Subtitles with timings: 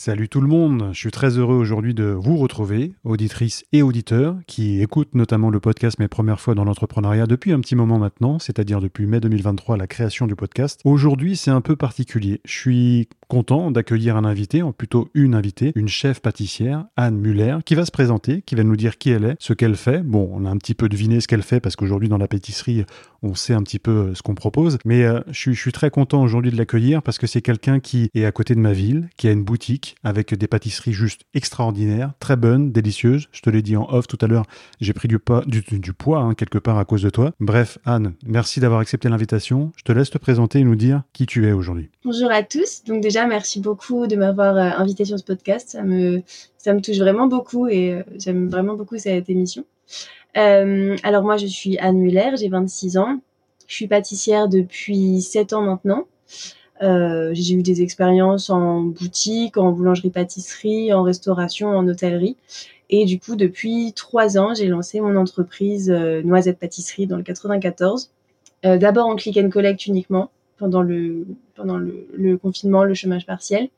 [0.00, 4.36] Salut tout le monde, je suis très heureux aujourd'hui de vous retrouver, auditrices et auditeurs,
[4.46, 8.38] qui écoutent notamment le podcast mes premières fois dans l'entrepreneuriat depuis un petit moment maintenant,
[8.38, 10.80] c'est-à-dire depuis mai 2023, la création du podcast.
[10.84, 12.40] Aujourd'hui, c'est un peu particulier.
[12.44, 17.58] Je suis content d'accueillir un invité, ou plutôt une invitée, une chef pâtissière, Anne Muller,
[17.64, 20.04] qui va se présenter, qui va nous dire qui elle est, ce qu'elle fait.
[20.04, 22.84] Bon, on a un petit peu deviné ce qu'elle fait parce qu'aujourd'hui dans la pâtisserie,
[23.22, 24.78] on sait un petit peu euh, ce qu'on propose.
[24.84, 28.24] Mais euh, je, suis, très content aujourd'hui de l'accueillir parce que c'est quelqu'un qui est
[28.24, 32.36] à côté de ma ville, qui a une boutique avec des pâtisseries juste extraordinaires, très
[32.36, 33.28] bonnes, délicieuses.
[33.32, 34.44] Je te l'ai dit en off tout à l'heure,
[34.80, 37.32] j'ai pris du, poids, hein, quelque part à cause de toi.
[37.40, 39.72] Bref, Anne, merci d'avoir accepté l'invitation.
[39.76, 41.90] Je te laisse te présenter et nous dire qui tu es aujourd'hui.
[42.04, 42.84] Bonjour à tous.
[42.84, 45.70] Donc déjà, merci beaucoup de m'avoir euh, invité sur ce podcast.
[45.70, 46.22] Ça me,
[46.56, 49.64] ça me touche vraiment beaucoup et euh, j'aime vraiment beaucoup cette émission.
[50.36, 53.20] Euh, alors moi, je suis Anne Muller, j'ai 26 ans.
[53.66, 56.06] Je suis pâtissière depuis 7 ans maintenant.
[56.80, 62.36] J'ai eu des expériences en boutique, en boulangerie-pâtisserie, en restauration, en hôtellerie.
[62.90, 68.10] Et du coup, depuis 3 ans, j'ai lancé mon entreprise Noisette Pâtisserie dans le 94.
[68.62, 71.26] D'abord en click and collect uniquement pendant le,
[72.42, 73.68] confinement, le chômage partiel.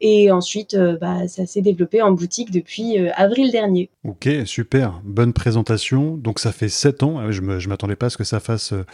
[0.00, 3.90] Et ensuite, euh, bah, ça s'est développé en boutique depuis euh, avril dernier.
[4.04, 5.00] Ok, super.
[5.04, 6.16] Bonne présentation.
[6.16, 7.18] Donc ça fait sept ans.
[7.18, 8.84] Ah je ne m'attendais pas à ce que ça fasse euh,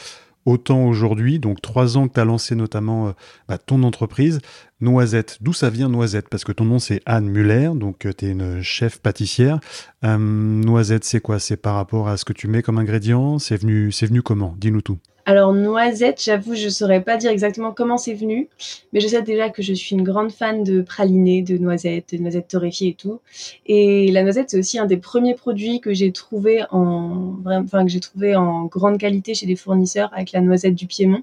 [0.47, 1.39] autant aujourd'hui.
[1.39, 3.14] Donc trois ans que tu as lancé notamment
[3.48, 4.41] bah, ton entreprise.
[4.81, 6.28] Noisette, d'où ça vient Noisette?
[6.28, 9.61] Parce que ton nom c'est Anne Muller, donc tu es une chef pâtissière.
[10.02, 11.39] noisette, c'est quoi?
[11.39, 13.39] C'est par rapport à ce que tu mets comme ingrédient?
[13.39, 14.55] C'est venu, venu comment?
[14.58, 14.98] Dis-nous tout.
[15.27, 18.51] Alors noisette, j'avoue, je saurais pas dire exactement comment c'est venu,
[18.92, 22.18] mais je sais déjà que je suis une grande fan de pralinés, de noisettes, de
[22.20, 23.20] noisettes torréfiées et tout.
[23.64, 28.36] Et la noisette, c'est aussi un des premiers produits que j'ai trouvé en, enfin trouvé
[28.36, 31.23] en grande qualité chez des fournisseurs avec la noisette du Piémont,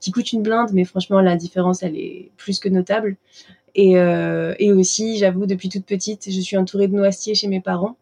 [0.00, 3.16] qui coûte une blinde, mais franchement la différence elle est plus que notable.
[3.74, 7.60] Et, euh, et aussi, j'avoue, depuis toute petite, je suis entourée de noisetiers chez mes
[7.60, 7.96] parents.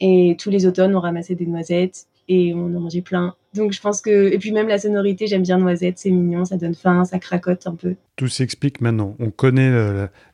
[0.00, 3.80] Et tous les automnes, on ramassait des noisettes et on en mangeait plein donc je
[3.80, 7.04] pense que et puis même la sonorité, j'aime bien noisette, c'est mignon, ça donne faim,
[7.04, 7.94] ça cracote un peu.
[8.16, 9.16] Tout s'explique maintenant.
[9.18, 9.70] On connaît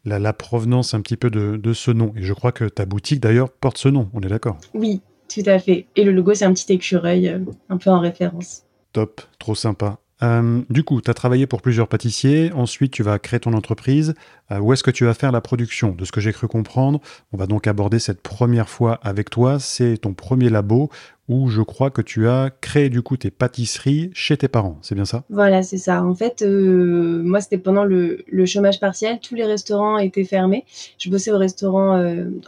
[0.05, 3.51] la, provenance un petit peu de, ce nom et je crois que ta boutique d'ailleurs
[3.51, 4.09] porte ce nom.
[4.15, 4.59] On est d'accord?
[4.75, 5.87] Oui, tout à fait.
[5.97, 8.65] Et le logo, c'est un petit écureuil, euh, un peu en référence.
[8.93, 9.99] Top, trop sympa.
[10.23, 14.15] Euh, du coup, tu as travaillé pour plusieurs pâtissiers, ensuite tu vas créer ton entreprise.
[14.51, 15.93] Euh, où est-ce que tu vas faire la production?
[15.93, 17.01] De ce que j'ai cru comprendre,
[17.33, 19.59] on va donc aborder cette première fois avec toi.
[19.61, 20.91] C'est ton premier labo
[21.29, 24.79] où je crois que tu as créé du coup tes pâtisseries chez tes parents.
[24.81, 25.25] C'est bien ça?
[25.29, 26.03] Voilà, c'est ça.
[26.03, 29.21] En fait, euh, moi, c'était pendant le, chômage partiel.
[29.21, 30.65] Tous les restaurants étaient fermés.
[30.99, 31.99] Je bossais au restaurant,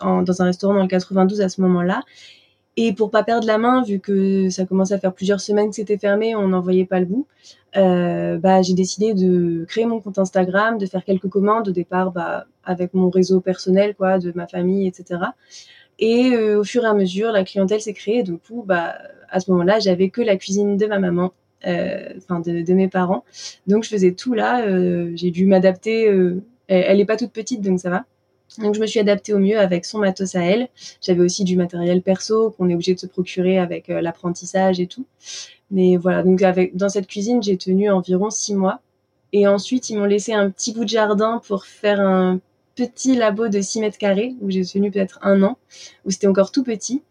[0.00, 2.02] dans un restaurant dans le 92 à ce moment-là.
[2.76, 5.76] Et pour pas perdre la main, vu que ça commençait à faire plusieurs semaines que
[5.76, 7.26] c'était fermé, on n'en voyait pas le bout.
[7.76, 12.10] Euh, bah, j'ai décidé de créer mon compte Instagram, de faire quelques commandes au départ
[12.10, 15.20] bah, avec mon réseau personnel, quoi, de ma famille, etc.
[15.98, 18.22] Et euh, au fur et à mesure, la clientèle s'est créée.
[18.22, 18.98] Du coup, bah,
[19.28, 21.32] à ce moment-là, j'avais que la cuisine de ma maman,
[21.66, 23.24] euh, enfin de, mes parents.
[23.66, 24.64] Donc, je faisais tout là.
[25.14, 26.06] j'ai dû m'adapter.
[26.68, 28.04] elle n'est pas toute petite, donc ça va.
[28.58, 30.68] Donc je me suis adaptée au mieux avec son matos à elle.
[31.00, 35.06] J'avais aussi du matériel perso qu'on est obligé de se procurer avec l'apprentissage et tout.
[35.70, 38.80] Mais voilà, donc avec, dans cette cuisine, j'ai tenu environ six mois.
[39.32, 42.40] Et ensuite, ils m'ont laissé un petit bout de jardin pour faire un
[42.74, 45.58] petit labo de 6 mètres carrés, où j'ai tenu peut-être un an,
[46.04, 47.02] où c'était encore tout petit.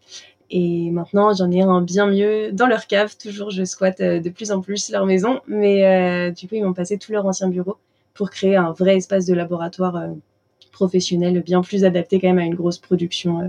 [0.51, 3.15] Et maintenant, j'en ai un bien mieux dans leur cave.
[3.17, 5.41] Toujours, je squatte euh, de plus en plus leur maison.
[5.47, 7.77] Mais euh, du coup, ils m'ont passé tout leur ancien bureau
[8.15, 10.09] pour créer un vrai espace de laboratoire
[10.71, 13.41] professionnel bien plus adapté quand même à une grosse production.
[13.41, 13.47] Euh.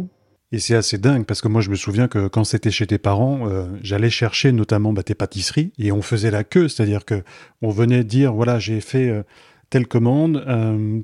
[0.53, 2.99] Et c'est assez dingue parce que moi je me souviens que quand c'était chez tes
[2.99, 7.23] parents, euh, j'allais chercher notamment bah, tes pâtisseries et on faisait la queue, c'est-à-dire que
[7.63, 9.23] on venait dire voilà j'ai fait euh,
[9.71, 10.45] telle commande,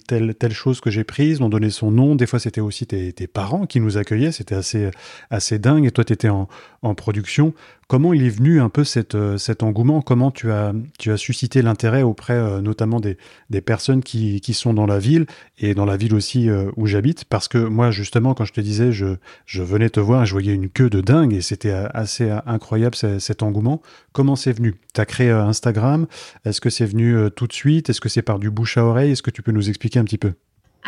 [0.09, 2.17] telle, telle chose que j'ai prise, on donnait son nom.
[2.17, 4.33] Des fois, c'était aussi tes, parents qui nous accueillaient.
[4.33, 4.91] C'était assez,
[5.31, 5.87] assez dingue.
[5.87, 6.49] Et toi, tu étais en,
[6.97, 7.55] production.
[7.89, 10.03] Comment il est venu un peu cette, cet engouement?
[10.03, 13.17] Comment tu as, tu as suscité l'intérêt auprès notamment des,
[13.49, 15.27] des personnes qui, qui, sont dans la ville
[15.59, 17.25] et dans la ville aussi où j'habite?
[17.27, 20.33] Parce que moi, justement, quand je te disais, je, je venais te voir et je
[20.33, 23.81] voyais une queue de dingue et c'était assez incroyable cet engouement.
[24.13, 24.75] Comment c'est venu?
[24.93, 26.09] Tu as créé Instagram?
[26.45, 27.89] Est-ce que c'est venu tout de suite?
[27.89, 29.13] Est-ce que c'est par du bouche à oreille?
[29.13, 30.33] Est-ce que tu peux nous expliquer un petit peu?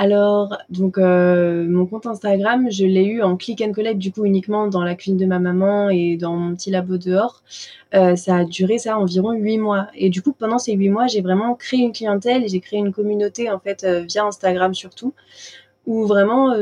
[0.00, 4.24] Alors, donc euh, mon compte Instagram, je l'ai eu en click and collect du coup
[4.24, 7.42] uniquement dans la cuisine de ma maman et dans mon petit labo dehors.
[7.94, 9.88] Euh, ça a duré ça environ huit mois.
[9.96, 12.78] Et du coup, pendant ces huit mois, j'ai vraiment créé une clientèle et j'ai créé
[12.78, 15.14] une communauté en fait euh, via Instagram surtout,
[15.84, 16.54] où vraiment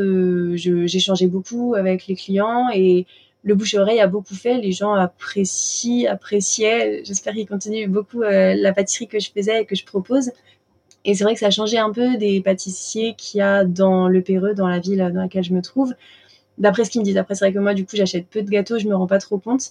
[0.54, 3.06] j'échangeais beaucoup avec les clients et
[3.42, 4.58] le bouche-oreille a beaucoup fait.
[4.58, 6.08] Les gens appréciaient.
[7.04, 10.30] J'espère qu'ils continuent beaucoup la pâtisserie que je faisais et que je propose.
[11.06, 14.08] Et c'est vrai que ça a changé un peu des pâtissiers qu'il y a dans
[14.08, 15.94] le Péreux, dans la ville dans laquelle je me trouve.
[16.58, 17.16] D'après ce qu'ils me disent.
[17.16, 19.18] Après, c'est vrai que moi, du coup, j'achète peu de gâteaux, je me rends pas
[19.18, 19.70] trop compte.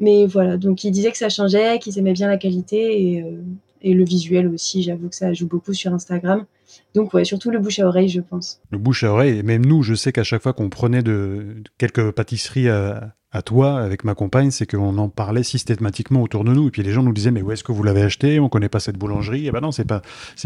[0.00, 3.42] Mais voilà, donc ils disaient que ça changeait, qu'ils aimaient bien la qualité et, euh,
[3.82, 4.82] le visuel aussi.
[4.82, 6.46] J'avoue que ça joue beaucoup sur Instagram.
[6.94, 8.60] Donc ouais, surtout le bouche à oreille, je pense.
[8.70, 11.62] Le bouche à oreille, et même nous, je sais qu'à chaque fois qu'on prenait de
[11.78, 16.52] quelques pâtisseries à, à toi, avec ma compagne, c'est qu'on en parlait systématiquement autour de
[16.52, 16.68] nous.
[16.68, 18.40] Et puis les gens nous disaient, mais où est-ce que vous l'avez acheté?
[18.40, 19.44] On connaît pas cette boulangerie.
[19.44, 20.00] Et eh ben non, c'est pas,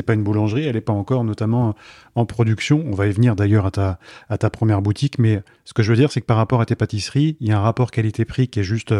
[0.06, 0.66] pas une boulangerie.
[0.66, 1.74] Elle n'est pas encore, notamment
[2.16, 2.84] en production.
[2.86, 3.98] On va y venir d'ailleurs à ta,
[4.28, 5.18] à ta première boutique.
[5.18, 7.52] Mais ce que je veux dire, c'est que par rapport à tes pâtisseries, il y
[7.52, 8.92] a un rapport qualité-prix qui est juste,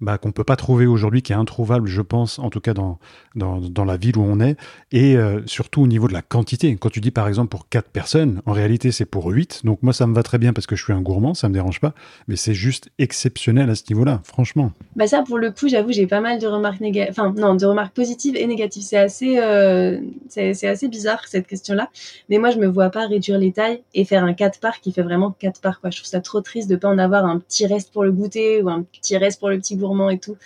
[0.00, 2.98] bah, qu'on peut pas trouver aujourd'hui, qui est introuvable, je pense, en tout cas dans,
[3.34, 4.56] dans, la ville où on est.
[4.92, 6.76] Et euh, surtout au niveau de la quantité.
[6.76, 9.62] Quand tu dis par exemple pour 4 personnes, en réalité c'est pour 8.
[9.64, 11.54] Donc moi ça me va très bien parce que je suis un gourmand, ça me
[11.54, 11.94] dérange pas.
[12.28, 14.72] Mais c'est juste exceptionnel à ce niveau-là, franchement.
[14.96, 17.64] Bah ça pour le coup, j'avoue, j'ai pas mal de remarques négatives, enfin non, de
[17.66, 18.82] remarques positives et négatives.
[18.82, 19.98] C'est assez, euh,
[20.28, 21.90] c'est assez bizarre cette question-là.
[22.28, 24.92] Mais moi je me vois pas réduire les tailles et faire un 4 parts qui
[24.92, 25.80] fait vraiment 4 parts.
[25.80, 25.90] Quoi.
[25.90, 28.62] Je trouve ça trop triste de pas en avoir un petit reste pour le goûter
[28.62, 30.36] ou un petit reste pour le petit gourmand et tout.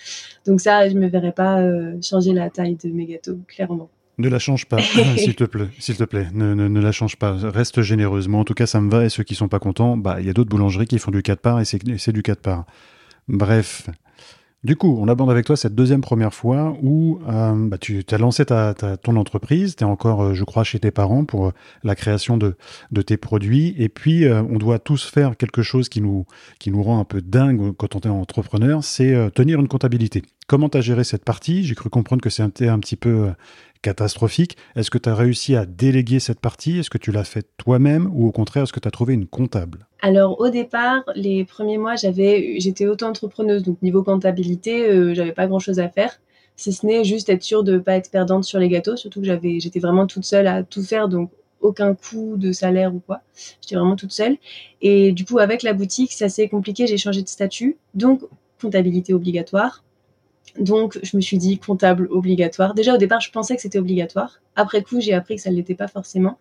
[0.46, 3.88] Donc ça, je me verrais pas euh, changer la taille de mes gâteaux, clairement.
[4.18, 4.78] Ne la change pas,
[5.16, 5.68] s'il te plaît.
[5.78, 7.32] S'il te plaît, ne, ne, la change pas.
[7.32, 8.40] Reste généreusement.
[8.40, 9.04] En tout cas, ça me va.
[9.04, 11.22] Et ceux qui sont pas contents, bah, il y a d'autres boulangeries qui font du
[11.22, 12.64] 4 parts et c'est du 4 parts.
[13.28, 13.88] Bref.
[14.64, 18.18] Du coup, on aborde avec toi cette deuxième première fois où euh, bah, tu as
[18.18, 21.50] lancé ta, ton entreprise, tu es encore, euh, je crois, chez tes parents pour euh,
[21.84, 22.56] la création de,
[22.90, 23.76] de, tes produits.
[23.78, 26.26] Et puis, on doit tous faire quelque chose qui nous,
[26.58, 30.22] qui nous rend un peu dingue quand on est entrepreneur, c'est tenir une comptabilité.
[30.48, 31.62] Comment tu as géré cette partie?
[31.62, 33.30] J'ai cru comprendre que c'était un petit peu
[33.86, 34.56] catastrophique.
[34.74, 36.78] Est-ce que tu as réussi à déléguer cette partie?
[36.80, 39.28] Est-ce que tu l'as fait toi-même ou au contraire, est-ce que tu as trouvé une
[39.28, 39.86] comptable?
[40.02, 45.78] Alors au départ, les premiers mois, j'étais auto-entrepreneuse, donc niveau comptabilité, euh, j'avais pas grand-chose
[45.78, 46.20] à faire,
[46.56, 49.20] si ce n'est juste être sûre de ne pas être perdante sur les gâteaux, surtout
[49.20, 51.30] que j'avais, j'étais vraiment toute seule à tout faire, donc
[51.60, 53.20] aucun coût de salaire ou quoi.
[53.62, 54.36] J'étais vraiment toute seule.
[54.82, 58.22] Et du coup, avec la boutique, c'est assez compliqué, j'ai changé de statut, donc
[58.60, 59.84] comptabilité obligatoire.
[60.58, 62.74] Donc, je me suis dit comptable obligatoire.
[62.74, 64.40] Déjà, au départ, je pensais que c'était obligatoire.
[64.54, 66.38] Après coup, j'ai appris que ça ne l'était pas forcément.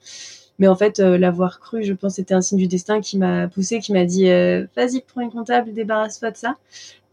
[0.58, 3.48] Mais en fait, euh, l'avoir cru, je pense, c'était un signe du destin qui m'a
[3.48, 6.56] poussé, qui m'a dit euh, vas-y, prends une comptable, débarrasse-toi de ça.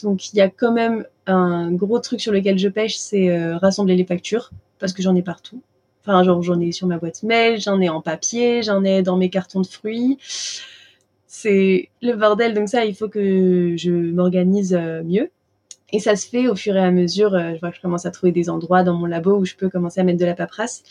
[0.03, 3.57] Donc, il y a quand même un gros truc sur lequel je pêche, c'est euh,
[3.57, 5.61] rassembler les factures, parce que j'en ai partout.
[6.03, 9.17] Enfin, genre, j'en ai sur ma boîte mail, j'en ai en papier, j'en ai dans
[9.17, 10.19] mes cartons de fruits.
[11.27, 12.55] C'est le bordel.
[12.55, 14.75] Donc, ça, il faut que je m'organise
[15.05, 15.31] mieux.
[15.93, 17.35] Et ça se fait au fur et à mesure.
[17.35, 19.55] Euh, je vois que je commence à trouver des endroits dans mon labo où je
[19.55, 20.83] peux commencer à mettre de la paperasse.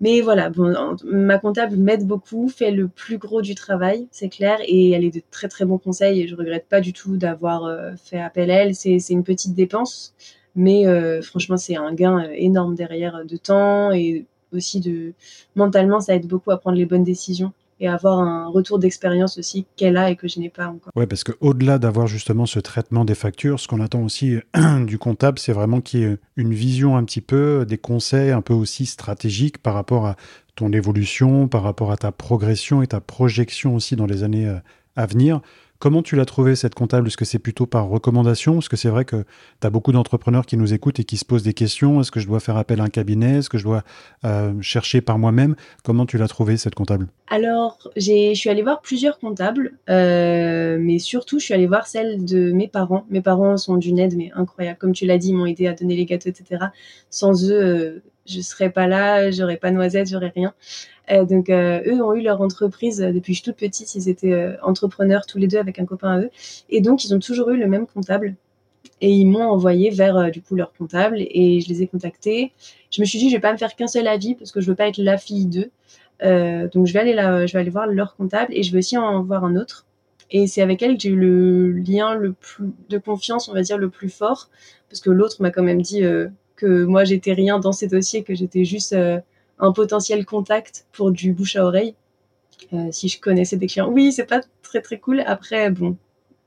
[0.00, 0.74] Mais voilà, bon,
[1.04, 5.14] ma comptable m'aide beaucoup, fait le plus gros du travail, c'est clair, et elle est
[5.14, 8.50] de très très bons conseils et je regrette pas du tout d'avoir euh, fait appel
[8.50, 8.74] à elle.
[8.74, 10.14] C'est une petite dépense,
[10.56, 15.12] mais euh, franchement c'est un gain énorme derrière de temps et aussi de
[15.56, 19.66] mentalement ça aide beaucoup à prendre les bonnes décisions et avoir un retour d'expérience aussi
[19.76, 20.92] qu'elle a et que je n'ai pas encore.
[20.94, 24.36] Ouais, parce qu'au-delà d'avoir justement ce traitement des factures, ce qu'on attend aussi
[24.86, 28.42] du comptable, c'est vraiment qu'il y ait une vision un petit peu, des conseils un
[28.42, 30.16] peu aussi stratégiques par rapport à
[30.54, 34.58] ton évolution, par rapport à ta progression et ta projection aussi dans les années euh,
[34.96, 35.40] à venir.
[35.84, 37.08] Comment tu l'as trouvé cette comptable?
[37.08, 38.54] Est-ce que c'est plutôt par recommandation?
[38.54, 39.26] Parce que c'est vrai que
[39.60, 42.00] tu as beaucoup d'entrepreneurs qui nous écoutent et qui se posent des questions.
[42.00, 43.40] Est-ce que je dois faire appel à un cabinet?
[43.40, 43.82] Est-ce que je dois
[44.24, 45.56] euh, chercher par moi-même?
[45.82, 47.08] Comment tu l'as trouvé cette comptable?
[47.28, 52.24] Alors, je suis allée voir plusieurs comptables, euh, mais surtout, je suis allée voir celle
[52.24, 53.04] de mes parents.
[53.10, 54.78] Mes parents sont d'une aide, mais incroyable.
[54.78, 56.64] Comme tu l'as dit, ils m'ont aidé à donner les gâteaux, etc.
[57.10, 60.54] Sans eux, euh, je serais pas là, j'aurais pas de noisettes, j'aurais rien.
[61.10, 63.94] Euh, donc euh, eux ont eu leur entreprise euh, depuis que je suis toute petite,
[63.94, 66.30] ils étaient entrepreneurs tous les deux avec un copain à eux,
[66.70, 68.36] et donc ils ont toujours eu le même comptable.
[69.00, 72.52] Et ils m'ont envoyé vers du coup leur comptable et je les ai contactés.
[72.90, 74.68] Je me suis dit je vais pas me faire qu'un seul avis parce que je
[74.70, 75.70] veux pas être la fille d'eux.
[76.20, 78.96] donc je vais aller là, je vais aller voir leur comptable et je vais aussi
[78.96, 79.86] en voir un autre
[80.30, 83.62] Et c'est avec elle que j'ai eu le lien le plus de confiance, on va
[83.62, 84.48] dire, le plus fort,
[84.88, 86.02] parce que l'autre m'a quand même dit
[86.56, 88.94] que moi j'étais rien dans ces dossiers, que j'étais juste
[89.58, 91.94] un potentiel contact pour du bouche à oreille.
[92.90, 95.22] si je connaissais des clients, oui, c'est pas très très cool.
[95.26, 95.96] Après, bon,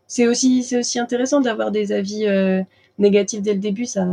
[0.08, 2.26] c'est aussi aussi intéressant d'avoir des avis
[3.00, 3.86] négatifs dès le début.
[3.86, 4.06] Ça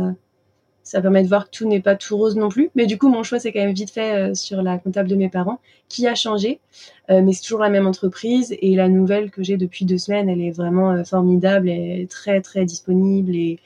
[0.83, 2.69] ça permet de voir que tout n'est pas tout rose non plus.
[2.75, 5.29] Mais du coup, mon choix c'est quand même vite fait sur la comptable de mes
[5.29, 5.59] parents,
[5.89, 6.59] qui a changé,
[7.09, 8.55] mais c'est toujours la même entreprise.
[8.61, 12.65] Et la nouvelle que j'ai depuis deux semaines, elle est vraiment formidable, et très très
[12.65, 13.59] disponible et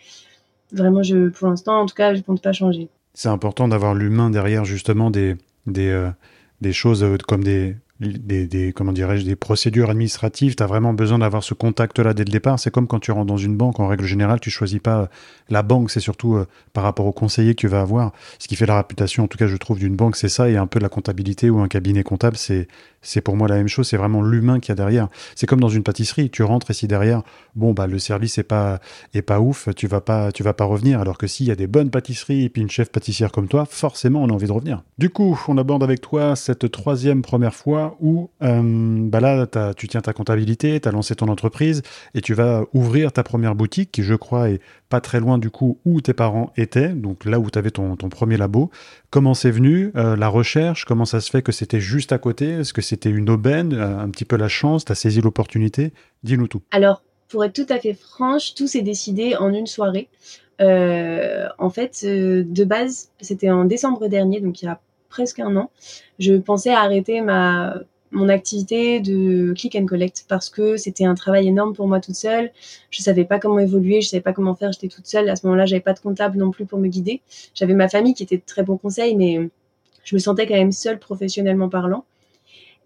[0.71, 2.89] vraiment, je, pour l'instant, en tout cas, je ne compte pas changer.
[3.21, 5.35] C'est important d'avoir l'humain derrière justement des,
[5.67, 10.93] des, euh, choses euh, comme des, des, comment dirais-je des procédures administratives, tu as vraiment
[10.93, 12.59] besoin d'avoir ce contact-là dès le départ.
[12.59, 15.05] C'est comme quand tu rentres dans une banque, en règle générale, tu choisis pas euh,
[15.49, 18.13] la banque, c'est surtout par rapport au conseiller que tu vas avoir.
[18.37, 20.55] Ce qui fait la réputation, en tout cas, je trouve, d'une banque, c'est ça, et
[20.55, 22.69] un peu la comptabilité ou un cabinet comptable, c'est
[23.01, 23.87] c'est pour moi la même chose.
[23.87, 25.07] C'est vraiment l'humain qu'il y a derrière.
[25.35, 27.23] C'est comme dans une pâtisserie, tu rentres et si derrière,
[27.55, 28.79] bon bah le service est pas
[29.13, 30.99] est pas ouf, tu vas pas tu vas pas revenir.
[30.99, 33.65] Alors que s'il y a des bonnes pâtisseries et puis une chef pâtissière comme toi,
[33.65, 34.83] forcément on a envie de revenir.
[34.97, 38.61] Du coup, on aborde avec toi cette troisième première fois où euh,
[39.09, 41.81] bah là, tu tiens ta comptabilité, tu as lancé ton entreprise
[42.13, 45.51] et tu vas ouvrir ta première boutique qui, je crois, est pas très loin du
[45.51, 48.71] coup où tes parents étaient, donc là où tu avais ton, premier labo.
[49.11, 50.85] Comment c'est venu euh, la recherche?
[50.85, 52.63] Comment ça se fait que c'était juste à côté?
[52.89, 55.93] C'était une aubaine euh, Un petit peu la chance Tu as saisi l'opportunité
[56.23, 56.61] Dis-nous tout.
[56.71, 60.09] Alors, pour être tout à fait franche, tout s'est décidé en une soirée.
[60.59, 65.71] en fait, de base, c'était en décembre dernier, donc il y a presque un an.
[66.19, 67.75] Je pensais arrêter ma
[68.11, 72.15] mon activité de click and collect parce que c'était un travail énorme pour moi toute
[72.15, 72.51] seule.
[72.89, 75.29] Je savais pas comment évoluer, je savais pas comment faire, j'étais toute seule.
[75.29, 77.21] À ce moment-là, j'avais pas de comptable non plus pour me guider.
[77.53, 79.49] J'avais ma famille qui était de très bons conseils, mais
[80.03, 82.05] je me sentais quand même seule professionnellement parlant.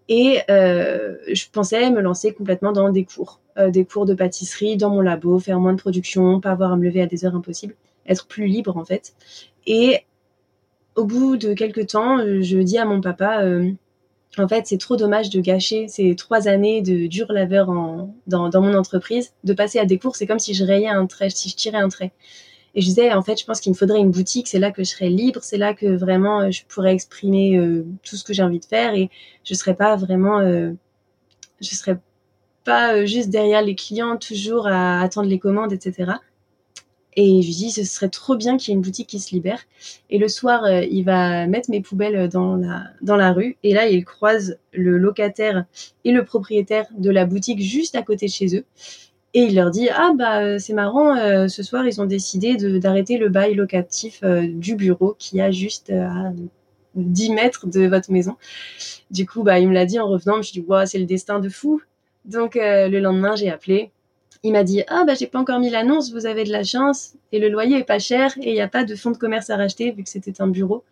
[0.08, 4.76] Et euh, je pensais me lancer complètement dans des cours, euh, des cours de pâtisserie
[4.76, 7.34] dans mon labo, faire moins de production, pas avoir à me lever à des heures
[7.34, 7.74] impossibles,
[8.06, 9.14] être plus libre en fait.
[9.66, 10.00] Et
[10.94, 13.70] au bout de quelques temps, je dis à mon papa, euh,
[14.38, 17.66] en fait, c'est trop dommage de gâcher ces trois années de dur laveur
[18.26, 20.16] dans, mon entreprise, de passer à des cours.
[20.16, 22.12] C'est comme si je rayais un trait, si je tirais un trait.
[22.74, 24.48] Et je disais, en fait, je pense qu'il me faudrait une boutique.
[24.48, 25.40] C'est là que je serais libre.
[25.42, 28.64] C'est là que vraiment euh, je pourrais exprimer euh, tout ce que j'ai envie de
[28.64, 29.10] faire et
[29.44, 30.72] je serais pas vraiment, euh,
[31.60, 31.98] je serais
[32.64, 36.14] pas juste derrière les clients toujours à attendre les commandes, etc.
[37.16, 39.34] Et je lui dis, ce serait trop bien qu'il y ait une boutique qui se
[39.34, 39.60] libère.
[40.10, 43.56] Et le soir, euh, il va mettre mes poubelles dans la, dans la rue.
[43.62, 45.64] Et là, il croise le locataire
[46.04, 48.64] et le propriétaire de la boutique juste à côté de chez eux.
[49.34, 52.56] Et il leur dit, ah bah euh, c'est marrant, euh, ce soir, ils ont décidé
[52.78, 56.32] d'arrêter le bail locatif du bureau qui a juste à
[56.94, 58.36] 10 mètres de votre maison.
[59.10, 60.34] Du coup, bah, il me l'a dit en revenant.
[60.34, 61.82] Je me suis dit, wow, c'est le destin de fou.
[62.24, 63.90] Donc le lendemain, j'ai appelé
[64.44, 67.14] il m'a dit ah bah j'ai pas encore mis l'annonce, vous avez de la chance
[67.32, 69.48] et le loyer est pas cher et il n'y a pas de fonds de commerce
[69.50, 70.84] à racheter vu que c'était un bureau.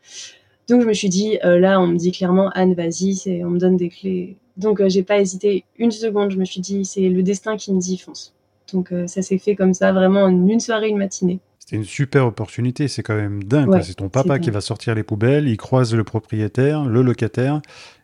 [0.73, 3.51] Donc je me suis dit euh, là on me dit clairement Anne vas-y, c'est on
[3.51, 4.39] me donne des clés.
[4.57, 7.75] Donc euh, j'ai pas hésité une seconde, je me suis dit c'est le destin qui
[7.75, 8.35] me dit fonce.
[8.73, 11.41] Donc euh, ça s'est fait comme ça vraiment en une soirée, une matinée.
[11.59, 13.83] C'était une super opportunité, c'est quand même dingue.
[13.83, 17.61] c'est ton papa qui va sortir les poubelles, il croise le propriétaire, le locataire,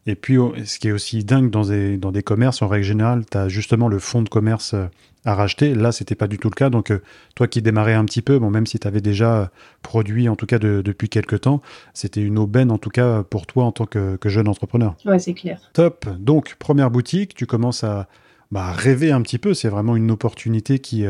[0.09, 2.87] et puis, oh, ce qui est aussi dingue dans des, dans des commerces, en règle
[2.87, 4.87] générale, tu as justement le fonds de commerce euh,
[5.27, 5.75] à racheter.
[5.75, 6.71] Là, c'était pas du tout le cas.
[6.71, 7.03] Donc, euh,
[7.35, 9.47] toi qui démarrais un petit peu, bon, même si tu avais déjà euh,
[9.83, 11.61] produit, en tout cas depuis quelques temps,
[11.93, 14.97] c'était une aubaine, en tout cas, pour toi en tant que, jeune entrepreneur.
[15.05, 15.61] Ouais, c'est clair.
[15.75, 16.07] Top.
[16.19, 18.09] Donc, première boutique, tu commences à
[18.50, 19.53] bah, rêver un petit peu.
[19.53, 21.05] C'est vraiment une opportunité qui,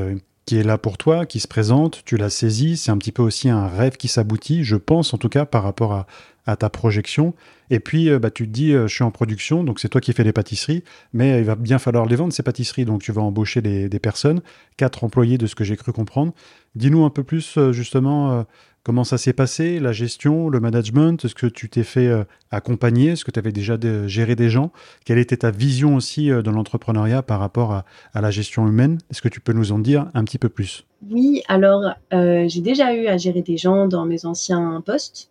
[0.45, 2.03] qui est là pour toi, qui se présente.
[2.05, 2.77] Tu l'as saisie.
[2.77, 5.63] C'est un petit peu aussi un rêve qui s'aboutit, je pense, en tout cas, par
[5.63, 6.07] rapport à,
[6.49, 7.35] à ta projection.
[7.69, 10.01] Et puis, euh, bah, tu te dis, euh, je suis en production, donc c'est toi
[10.01, 12.87] qui fais les pâtisseries, mais il va bien falloir les vendre, ces pâtisseries.
[12.87, 14.41] Donc, tu vas embaucher des, personnes,
[14.79, 16.33] quatre employés de ce que j'ai cru comprendre.
[16.75, 18.47] Dis-nous un peu plus, euh, justement,
[18.83, 22.11] comment ça s'est passé, la gestion, le management, est-ce que tu t'es fait
[22.51, 23.77] accompagner, est-ce que tu avais déjà
[24.07, 24.73] géré des gens
[25.05, 28.97] Quelle était ta vision aussi dans l'entrepreneuriat par rapport à, la gestion humaine?
[29.11, 30.87] Est-ce que tu peux nous en dire un petit peu plus?
[31.11, 35.29] Oui, alors j'ai déjà eu à gérer des gens dans mes anciens postes.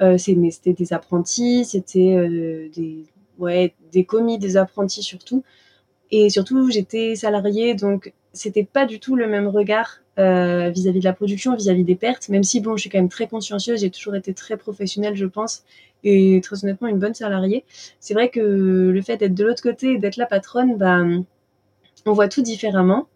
[0.00, 3.04] Euh, c'était des apprentis, c'était euh, des,
[3.38, 5.44] ouais, des commis, des apprentis surtout.
[6.10, 11.04] Et surtout, j'étais salariée, donc c'était pas du tout le même regard euh, vis-à-vis de
[11.04, 13.90] la production, vis-à-vis des pertes, même si bon, je suis quand même très consciencieuse, j'ai
[13.90, 15.64] toujours été très professionnelle, je pense,
[16.02, 17.64] et très honnêtement une bonne salariée.
[18.00, 21.02] C'est vrai que le fait d'être de l'autre côté et d'être la patronne, bah,
[22.06, 23.08] on voit tout différemment.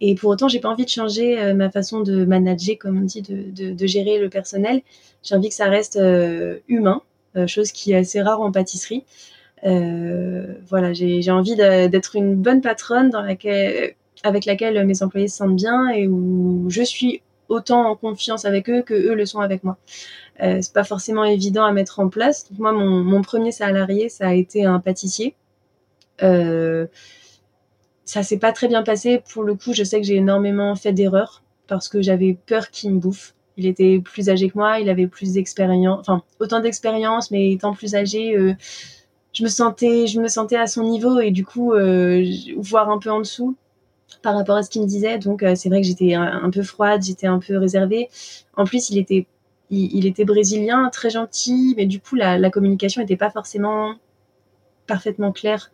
[0.00, 3.04] Et pour autant, j'ai pas envie de changer euh, ma façon de manager, comme on
[3.04, 4.82] dit, de, de, gérer le personnel.
[5.22, 7.02] J'ai envie que ça reste euh, humain,
[7.36, 9.04] euh, chose qui est assez rare en pâtisserie.
[9.62, 16.06] voilà, j'ai envie d'être une bonne patronne avec laquelle mes employés se sentent bien et
[16.06, 19.78] où je suis autant en confiance avec eux que eux le sont avec moi.
[20.38, 22.46] C'est pas forcément évident à mettre en place.
[22.58, 25.34] moi, mon, premier salarié, ça a été un pâtissier.
[28.04, 29.22] Ça s'est pas très bien passé.
[29.32, 32.92] Pour le coup, je sais que j'ai énormément fait d'erreurs parce que j'avais peur qu'il
[32.92, 33.34] me bouffe.
[33.56, 37.72] Il était plus âgé que moi, il avait plus d'expérience, enfin autant d'expérience, mais étant
[37.72, 38.54] plus âgé, euh,
[39.32, 42.24] je me sentais, je me sentais à son niveau et du coup, euh,
[42.56, 43.56] voir un peu en dessous
[44.22, 45.18] par rapport à ce qu'il me disait.
[45.18, 48.08] Donc c'est vrai que j'étais un, peu froide, j'étais un peu réservée.
[48.56, 49.26] En plus, il était
[49.70, 53.94] il, était brésilien, très gentil, mais du coup, la, communication n'était pas forcément
[54.86, 55.70] parfaitement claire.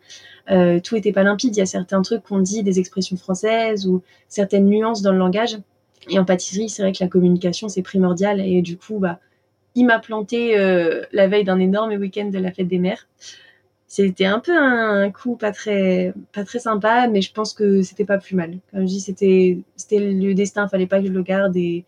[0.49, 1.55] Euh, tout n'était pas limpide.
[1.55, 5.17] Il y a certains trucs qu'on dit, des expressions françaises ou certaines nuances dans le
[5.17, 5.57] langage.
[6.09, 8.39] Et en pâtisserie, c'est vrai que la communication, c'est primordial.
[8.41, 9.19] Et du coup, bah,
[9.75, 13.07] il m'a planté euh, la veille d'un énorme week-end de la fête des mères.
[13.87, 18.05] C'était un peu un coup pas très, pas très sympa, mais je pense que c'était
[18.05, 18.57] pas plus mal.
[18.71, 21.83] Comme je dis, c'était, c'était le destin, fallait pas que je le garde et,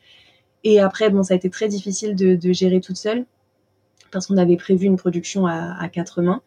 [0.64, 3.26] et après, bon, ça a été très difficile de, gérer toute seule
[4.14, 6.42] parce qu'on avait prévu une production à, quatre mains.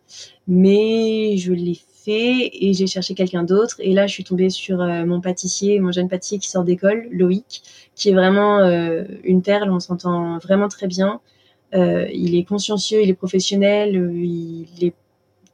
[0.47, 3.77] Mais je l'ai fait et j'ai cherché quelqu'un d'autre.
[3.81, 7.09] Et là, je suis tombée sur euh, mon pâtissier, mon jeune pâtissier qui sort d'école,
[7.11, 7.63] Loïc,
[7.95, 9.71] qui est vraiment euh, une perle.
[9.71, 11.21] On s'entend vraiment très bien.
[11.75, 14.95] Euh, il est consciencieux, il est professionnel, il est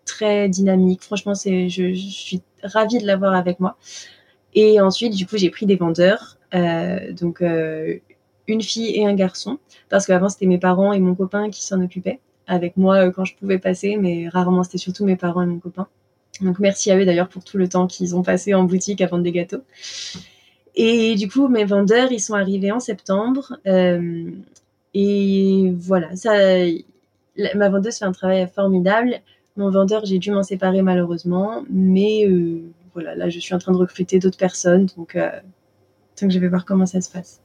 [0.04, 1.02] très dynamique.
[1.02, 3.76] Franchement, c'est, je, je, suis ravie de l'avoir avec moi.
[4.54, 6.36] Et ensuite, du coup, j'ai pris des vendeurs.
[6.52, 7.42] donc,
[8.48, 9.58] une fille et un garçon,
[9.88, 13.24] parce qu'avant c'était mes parents et mon copain qui s'en occupaient, avec moi euh, quand
[13.24, 15.86] je pouvais passer, mais rarement c'était surtout mes parents et mon copain.
[16.40, 19.06] Donc merci à eux d'ailleurs pour tout le temps qu'ils ont passé en boutique à
[19.06, 19.62] vendre des gâteaux.
[20.74, 23.58] Et du coup, mes vendeurs, ils sont arrivés en septembre.
[23.66, 24.30] Euh,
[24.94, 26.32] et voilà, ça,
[27.54, 29.20] ma vendeuse fait un travail formidable.
[29.56, 31.62] Mon vendeur, j'ai dû m'en séparer malheureusement.
[31.68, 32.62] Mais euh,
[32.94, 34.86] voilà, là, je suis en train de recruter d'autres personnes.
[34.96, 35.18] Donc,
[36.20, 37.42] donc, je vais voir comment ça se passe.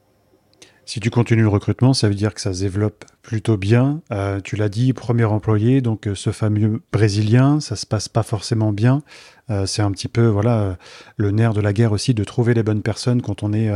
[0.88, 4.00] Si tu continues le recrutement, ça veut dire que ça se développe plutôt bien.
[4.10, 8.22] Euh, tu l'as dit, premier employé, donc euh, ce fameux Brésilien, ça se passe pas
[8.22, 9.02] forcément bien.
[9.50, 10.78] Euh, c'est un petit peu voilà
[11.18, 13.70] le nerf de la guerre aussi de trouver les bonnes personnes quand on est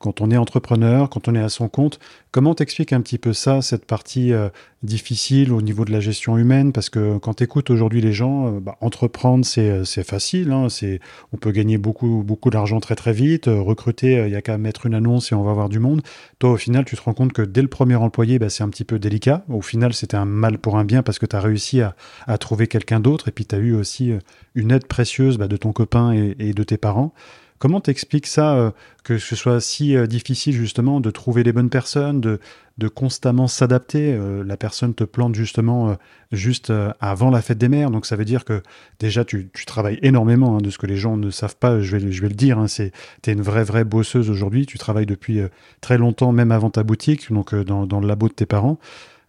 [0.00, 2.00] quand on est entrepreneur, quand on est à son compte.
[2.30, 4.48] Comment t'expliques un petit peu ça, cette partie euh,
[4.82, 6.72] difficile au niveau de la gestion humaine?
[6.72, 10.52] Parce que quand tu écoutes aujourd'hui les gens, euh, bah, entreprendre, c'est, euh, facile.
[10.52, 11.00] Hein, c'est,
[11.34, 13.44] on peut gagner beaucoup, beaucoup d'argent très très vite.
[13.46, 16.00] recruter, il y a qu'à mettre une annonce et on va avoir du monde.
[16.38, 18.70] Toi, au final, tu te rends compte que dès le premier employé, bah, c'est un
[18.70, 19.44] petit peu délicat.
[19.50, 21.94] Au final, c'était un mal pour un bien parce que tu as réussi à,
[22.26, 24.14] à, trouver quelqu'un d'autre et puis tu as eu aussi
[24.54, 27.12] une aide précieuse bah, de ton copain et de tes parents.
[27.60, 28.70] Comment t'expliques ça, euh,
[29.04, 32.40] que ce soit si euh, difficile justement de trouver les bonnes personnes, de,
[32.88, 35.98] constamment s'adapter euh, La personne te plante justement
[36.32, 38.62] juste avant la fête des mères, donc ça veut dire que
[38.98, 42.10] déjà tu, travailles énormément, hein, de ce que les gens ne savent pas, je vais,
[42.10, 42.92] je vais le dire, hein, c'est
[43.22, 45.42] tu es une vraie vraie bosseuse aujourd'hui, tu travailles depuis
[45.82, 48.78] très longtemps, même avant ta boutique, donc dans, dans le labo de tes parents.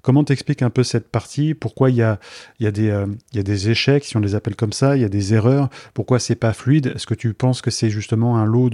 [0.02, 1.54] Comment t'expliques un peu cette partie?
[1.54, 2.20] Pourquoi il y a,
[2.60, 5.70] des, euh, échecs, si on les appelle comme ça, il y a des erreurs?
[5.94, 6.94] Pourquoi c'est pas fluide?
[6.96, 8.70] Est-ce que tu penses que c'est justement un lot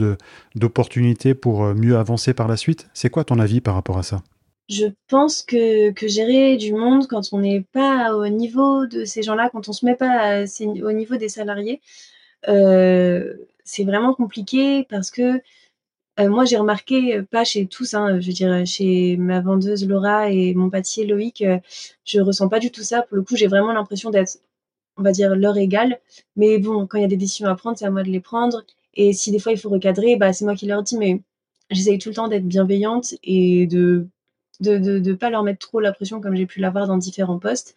[0.55, 2.87] d'opportunités pour euh, mieux avancer par la suite?
[2.93, 4.21] C'est quoi ton avis par rapport à ça?
[4.69, 9.23] Je pense que, que, gérer du monde quand on n'est pas au niveau de ces
[9.23, 10.43] gens-là, quand on se met pas
[10.83, 11.79] au niveau des salariés,
[12.47, 15.41] euh, c'est vraiment compliqué parce que
[16.19, 19.87] euh, moi, j'ai remarqué, euh, pas chez tous, hein, je veux dire, chez ma vendeuse
[19.87, 21.59] Laura et mon pâtissier Loïc, euh,
[22.05, 23.03] je ressens pas du tout ça.
[23.03, 24.39] Pour le coup, j'ai vraiment l'impression d'être,
[24.97, 25.99] on va dire, leur égal.
[26.35, 28.19] Mais bon, quand il y a des décisions à prendre, c'est à moi de les
[28.19, 28.63] prendre.
[28.95, 31.21] Et si des fois il faut recadrer, bah, c'est moi qui leur dis, mais
[31.71, 34.07] j'essaye tout le temps d'être bienveillante et de
[34.59, 37.39] de, de, de pas leur mettre trop la pression comme j'ai pu l'avoir dans différents
[37.39, 37.75] postes.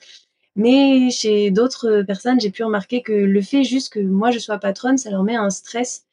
[0.56, 4.58] Mais chez d'autres personnes, j'ai pu remarquer que le fait juste que moi je sois
[4.58, 6.06] patronne, ça leur met un stress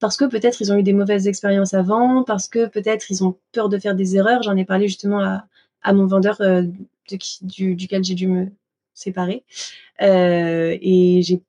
[0.00, 3.36] parce que peut-être ils ont eu des mauvaises expériences avant, parce que peut-être ils ont
[3.52, 4.42] peur de faire des erreurs.
[4.42, 5.20] J'en ai parlé justement
[5.82, 6.62] à, mon vendeur euh,
[7.42, 8.48] duquel j'ai dû me
[8.94, 9.44] séparer.
[10.02, 11.42] Euh, et j'ai,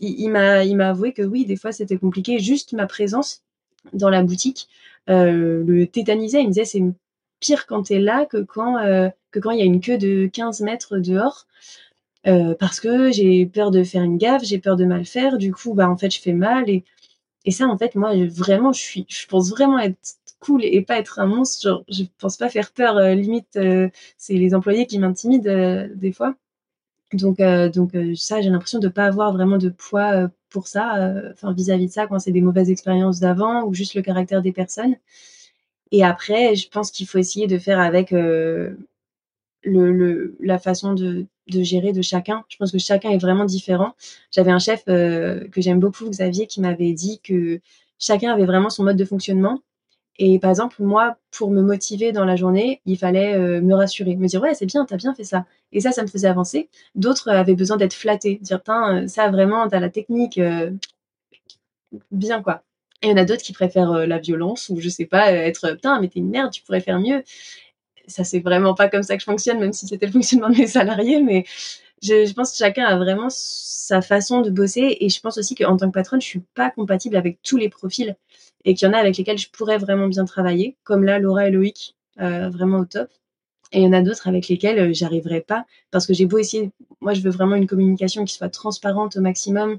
[0.00, 2.38] il, m'a, il m'a avoué que oui, des fois c'était compliqué.
[2.38, 3.42] Juste ma présence
[3.94, 4.68] dans la boutique
[5.08, 6.42] euh, le tétanisait.
[6.42, 6.82] Il me disait c'est
[7.40, 8.76] pire quand tu es là que quand,
[9.30, 11.46] que quand il y a une queue de 15 mètres dehors.
[12.58, 15.72] parce que j'ai peur de faire une gaffe, j'ai peur de mal faire, du coup,
[15.72, 16.68] bah, en fait, je fais mal.
[16.68, 16.84] Et
[17.48, 19.96] et ça, en fait, moi, vraiment, je suis, je pense vraiment être
[20.38, 21.62] cool et pas être un monstre.
[21.62, 22.98] Genre, je pense pas faire peur.
[22.98, 26.34] Euh, limite, euh, c'est les employés qui m'intimident euh, des fois.
[27.14, 27.38] Donc,
[27.72, 31.90] donc ça, j'ai l'impression de pas avoir vraiment de poids pour ça, enfin vis-à-vis de
[31.92, 34.94] ça, quand c'est des mauvaises expériences d'avant ou juste le caractère des personnes.
[35.90, 38.12] Et après, je pense qu'il faut essayer de faire avec
[39.64, 42.44] la façon de, gérer de chacun.
[42.48, 43.94] Je pense que chacun est vraiment différent.
[44.30, 47.60] J'avais un chef que j'aime beaucoup, Xavier, qui m'avait dit que
[47.98, 49.60] chacun avait vraiment son mode de fonctionnement
[50.18, 54.16] et par exemple, moi, pour me motiver dans la journée, il fallait euh, me rassurer,
[54.16, 55.46] me dire ouais, c'est bien, t'as bien fait ça.
[55.72, 56.68] Et ça, ça me faisait avancer.
[56.96, 60.72] D'autres avaient besoin d'être flattés, dire putain, euh, ça vraiment, t'as la technique, euh,
[62.10, 62.64] bien quoi.
[63.02, 65.70] Et il y en a d'autres qui préfèrent la violence ou je sais pas, être
[65.74, 67.22] putain, mais t'es une merde, tu pourrais faire mieux.
[68.08, 70.56] Ça, c'est vraiment pas comme ça que je fonctionne, même si c'était le fonctionnement de
[70.56, 71.44] mes salariés, mais
[72.02, 75.76] je, pense que chacun a vraiment sa façon de bosser et je pense aussi qu'en
[75.76, 78.16] tant que patronne, je suis pas compatible avec tous les profils
[78.64, 81.48] et qu'il y en a avec lesquels je pourrais vraiment bien travailler, comme là Laura
[81.48, 83.08] et Loïc, euh, vraiment au top.
[83.72, 86.38] Et il y en a d'autres avec lesquels euh, j'arriverai pas parce que j'ai beau
[86.38, 89.78] essayer, moi je veux vraiment une communication qui soit transparente au maximum.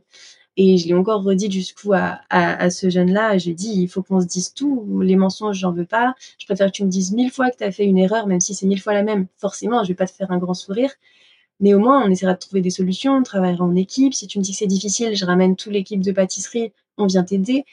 [0.61, 4.19] Et je l'ai encore redit à, à, à ce jeune-là, j'ai dit il faut qu'on
[4.19, 7.31] se dise tout, les mensonges j'en veux pas, je préfère que tu me dises mille
[7.31, 9.27] fois que tu as fait une erreur, même si c'est mille fois la même.
[9.37, 10.91] Forcément, je vais pas te faire un grand sourire,
[11.61, 14.13] mais au moins on essaiera de trouver des solutions, on travaillera en équipe.
[14.13, 17.23] Si tu me dis que c'est difficile, je ramène toute l'équipe de pâtisserie, on vient
[17.23, 17.65] t'aider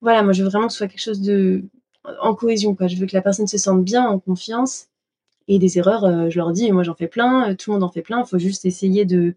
[0.00, 1.64] voilà, moi je veux vraiment que ce soit quelque chose de
[2.22, 2.86] en cohésion, quoi.
[2.88, 4.86] Je veux que la personne se sente bien, en confiance.
[5.48, 7.84] Et des erreurs, euh, je leur dis, moi j'en fais plein, euh, tout le monde
[7.84, 8.20] en fait plein.
[8.20, 9.34] Il faut juste essayer de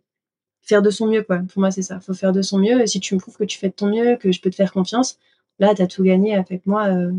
[0.64, 1.40] faire de son mieux, quoi.
[1.52, 2.00] Pour moi, c'est ça.
[2.02, 2.82] Il faut faire de son mieux.
[2.82, 4.56] Et si tu me prouves que tu fais de ton mieux, que je peux te
[4.56, 5.20] faire confiance,
[5.60, 6.88] là, tu as tout gagné avec moi.
[6.88, 7.12] Euh,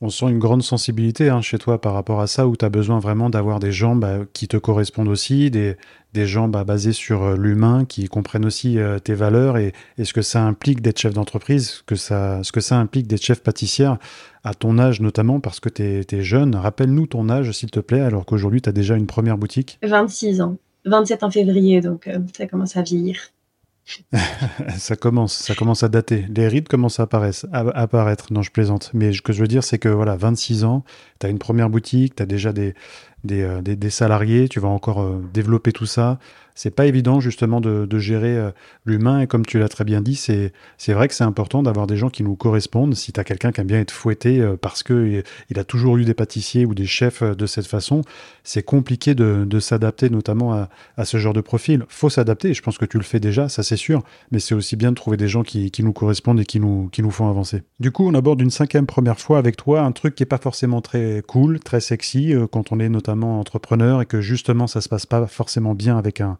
[0.00, 2.68] on sent une grande sensibilité hein, chez toi par rapport à ça, où tu as
[2.68, 5.76] besoin vraiment d'avoir des gens bah, qui te correspondent aussi, des,
[6.12, 10.12] des gens bah, basés sur euh, l'humain, qui comprennent aussi euh, tes valeurs et, ce
[10.12, 13.98] que ça implique d'être chef d'entreprise, que ça, ce que ça implique d'être chef pâtissière,
[14.42, 16.54] à ton âge notamment, parce que tu es, jeune.
[16.54, 19.78] Rappelle-nous ton âge, s'il te plaît, alors qu'aujourd'hui tu as déjà une première boutique.
[19.82, 20.58] 26 ans.
[20.84, 23.30] 27 en février, donc euh, ça commence à vieillir.
[24.78, 26.26] ça commence, ça commence à dater.
[26.34, 27.46] Les rides commencent à apparaître.
[27.52, 28.32] À apparaître.
[28.32, 28.90] Non, je plaisante.
[28.94, 30.84] Mais ce que je veux dire, c'est que voilà, 26 ans,
[31.20, 32.74] tu as une première boutique, tu as déjà des,
[33.32, 36.18] euh, des, des, salariés, tu vas encore euh, développer tout ça.
[36.56, 38.50] C'est pas évident justement de, gérer euh,
[38.84, 41.88] l'humain et comme tu l'as très bien dit, c'est c'est vrai que c'est important d'avoir
[41.88, 42.94] des gens qui nous correspondent.
[42.94, 46.04] Si tu as quelqu'un qui aime bien être fouetté parce que il a toujours eu
[46.04, 48.02] des pâtissiers ou des chefs de cette façon,
[48.44, 51.84] c'est compliqué de, de s'adapter notamment à, à, ce genre de profil.
[51.88, 52.54] Faut s'adapter.
[52.54, 54.04] Je pense que tu le fais déjà, ça c'est sûr.
[54.30, 56.88] Mais c'est aussi bien de trouver des gens qui, qui nous correspondent et qui nous
[56.92, 57.62] qui nous font avancer.
[57.80, 60.38] Du coup, on aborde une cinquième première fois avec toi un truc qui est pas
[60.38, 64.88] forcément très cool, très sexy quand on est notamment entrepreneur et que justement ça se
[64.88, 66.38] passe pas forcément bien avec un,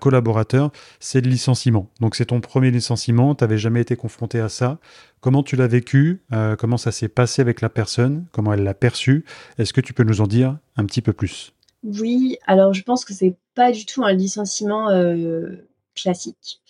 [0.00, 1.88] collaborateur, c'est le licenciement.
[1.98, 4.78] Donc c'est ton premier licenciement, tu n'avais jamais été confronté à ça.
[5.20, 8.74] Comment tu l'as vécu euh, Comment ça s'est passé avec la personne Comment elle l'a
[8.74, 9.24] perçu?
[9.56, 11.54] Est-ce que tu peux nous en dire un petit peu plus?
[11.84, 16.60] Oui, alors je pense que c'est pas du tout un licenciement euh, classique.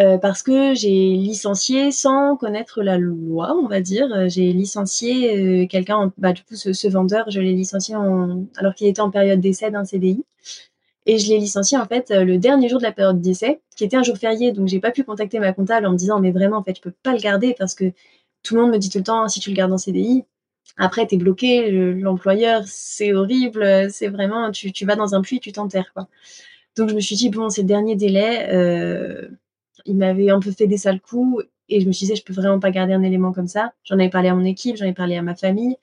[0.00, 4.28] Euh, parce que j'ai licencié sans connaître la loi, on va dire.
[4.28, 8.86] J'ai licencié euh, quelqu'un, bah, du coup, ce, vendeur, je l'ai licencié en, alors qu'il
[8.86, 10.24] était en période d'essai d'un CDI.
[11.06, 13.84] Et je l'ai licencié en fait euh, le dernier jour de la période d'essai, qui
[13.84, 16.32] était un jour férié, donc j'ai pas pu contacter ma comptable en me disant mais
[16.32, 17.92] vraiment en fait je peux pas le garder parce que
[18.42, 20.24] tout le monde me dit tout le temps si tu le gardes en CDI,
[20.76, 25.52] après t'es bloqué, l'employeur c'est horrible, c'est vraiment tu, tu vas dans un puits, tu
[25.52, 26.08] t'enterres quoi.
[26.76, 29.28] Donc je me suis dit bon c'est le dernier délai, euh,
[29.88, 32.32] il m'avait un peu fait des sales coups et je me suis dit, je peux
[32.32, 33.72] vraiment pas garder un élément comme ça.
[33.84, 35.76] J'en avais parlé à mon équipe, j'en ai parlé à ma famille.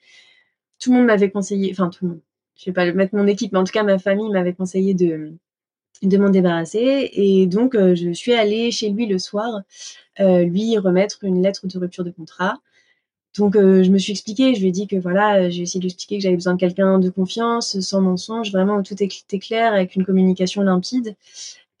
[0.78, 2.20] Tout le monde m'avait conseillé, enfin tout le monde,
[2.56, 5.32] je vais pas mettre mon équipe, mais en tout cas ma famille m'avait conseillé de,
[6.18, 7.10] m'en débarrasser.
[7.12, 9.62] Et donc euh, je suis allée chez lui le soir,
[10.20, 12.60] euh, lui remettre une lettre de rupture de contrat.
[13.38, 15.84] Donc euh, je me suis expliqué, je lui ai dit que voilà, j'ai essayé de
[15.84, 19.38] lui expliquer que j'avais besoin de quelqu'un de confiance, sans mensonge, vraiment où tout était
[19.38, 21.16] clair, avec une communication limpide.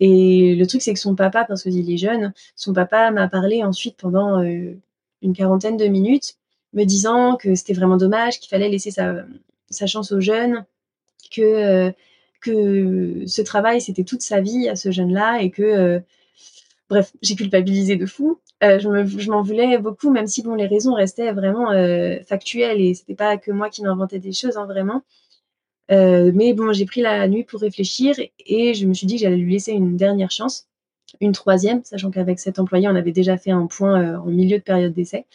[0.00, 3.64] Et le truc, c'est que son papa, parce qu'il est jeune, son papa m'a parlé
[3.64, 4.74] ensuite pendant euh,
[5.22, 6.36] une quarantaine de minutes,
[6.74, 9.24] me disant que c'était vraiment dommage, qu'il fallait laisser sa,
[9.86, 10.64] chance aux jeunes,
[11.34, 11.90] que, euh,
[12.40, 16.00] que ce travail, c'était toute sa vie à ce jeune-là, et que, euh,
[16.90, 18.38] bref, j'ai culpabilisé de fou.
[18.60, 21.70] je m'en voulais beaucoup, même si bon, les raisons restaient vraiment
[22.26, 25.02] factuelles, et c'était pas que moi qui m'inventais des choses, hein, vraiment.
[25.90, 29.22] Euh, mais bon, j'ai pris la nuit pour réfléchir et je me suis dit que
[29.22, 30.68] j'allais lui laisser une dernière chance,
[31.20, 34.58] une troisième, sachant qu'avec cet employé, on avait déjà fait un point euh, en milieu
[34.58, 35.26] de période d'essai.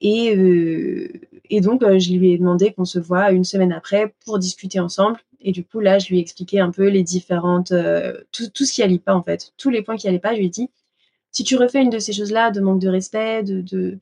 [0.00, 1.08] Et, euh,
[1.60, 5.18] donc, je lui ai demandé qu'on se voit une semaine après pour discuter ensemble.
[5.40, 7.72] Et du coup, là, je lui ai expliqué un peu les différentes,
[8.32, 10.32] tout, ce qui allait pas en fait, tous les points qui allaient pas.
[10.32, 10.70] Je lui ai dit,
[11.32, 13.98] si tu refais une de ces choses-là, de manque de respect, de, de,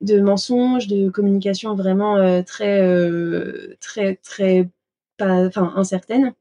[0.00, 2.80] de mensonges, de communication vraiment très,
[3.80, 4.68] très, très
[5.20, 6.34] enfin incertaine,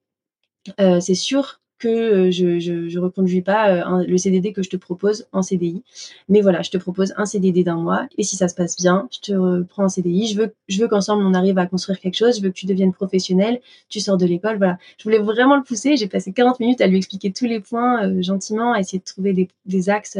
[0.80, 4.78] euh, c'est sûr que euh, je, je reconduis pas euh, le CDD que je te
[4.78, 5.84] propose en CDI.
[6.28, 9.08] Mais voilà, je te propose un CDD d'un mois et si ça se passe bien,
[9.12, 10.28] je te reprends en CDI.
[10.28, 12.38] Je veux, qu'ensemble on arrive à construire quelque chose.
[12.38, 13.62] Je veux que tu deviennes professionnel.
[13.90, 14.80] Tu sors de l'école, voilà.
[14.98, 15.98] Je voulais vraiment le pousser.
[15.98, 19.34] J'ai passé 40 minutes à lui expliquer tous les points gentiment, à essayer de trouver
[19.34, 20.18] des, des axes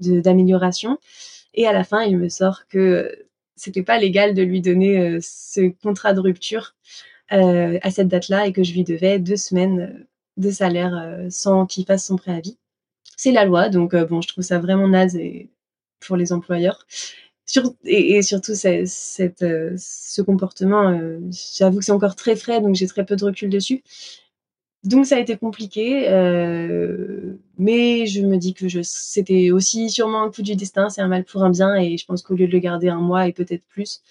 [0.00, 0.98] d'amélioration.
[1.54, 3.14] Et à la fin, il me sort que
[3.56, 6.74] c'était pas légal de lui donner ce contrat de rupture
[7.30, 10.06] à cette date-là et que je lui devais deux semaines
[10.38, 12.56] de salaire euh, sans qu'il fasse son préavis.
[13.16, 15.18] C'est la loi, donc euh, bon, je trouve ça vraiment naze
[16.00, 16.86] pour les employeurs.
[17.84, 20.98] et, surtout euh, ce comportement,
[21.30, 23.82] j'avoue que c'est encore très frais, donc j'ai très peu de recul dessus.
[24.84, 26.08] Donc ça a été compliqué,
[27.58, 31.24] mais je me dis que c'était aussi sûrement un coup du destin, c'est un mal
[31.24, 33.64] pour un bien, et je pense qu'au lieu de le garder un mois et peut-être
[33.66, 34.02] plus,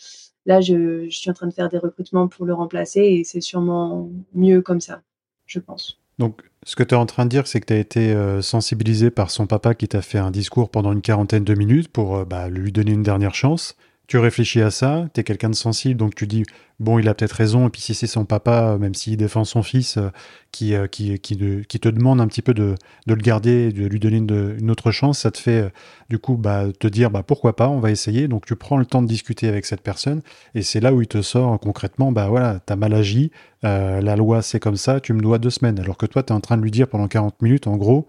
[0.47, 4.09] là je, suis en train de faire des recrutements pour le remplacer, et c'est sûrement
[4.33, 5.01] mieux comme ça,
[5.45, 5.99] je pense.
[6.17, 8.41] Donc, ce que tu es en train de dire, c'est que tu as été euh,
[8.41, 12.15] sensibilisé par son papa qui t'a fait un discours pendant une quarantaine de minutes pour
[12.17, 13.75] euh, bah, lui donner une dernière chance
[14.07, 16.43] tu réfléchis à ça, tu es quelqu'un de sensible, donc tu dis,
[16.79, 19.63] bon, il a peut-être raison, et puis si c'est son papa, même s'il défend son
[19.63, 20.09] fils, euh,
[20.53, 23.99] qui, euh, qui, qui, qui, te demande un petit peu de, le garder, de lui
[23.99, 25.69] donner une, autre chance, ça te fait euh,
[26.09, 28.29] du coup bah, te dire, bah, pourquoi pas, on va essayer.
[28.29, 30.21] Donc tu prends le temps de discuter avec cette personne,
[30.55, 33.31] et c'est là où il te sort concrètement, bah voilà, t'as mal agi,
[33.63, 35.79] la loi c'est comme ça, tu me dois deux semaines.
[35.79, 38.07] Alors que toi, tu es en train de lui dire pendant 40 minutes, en gros,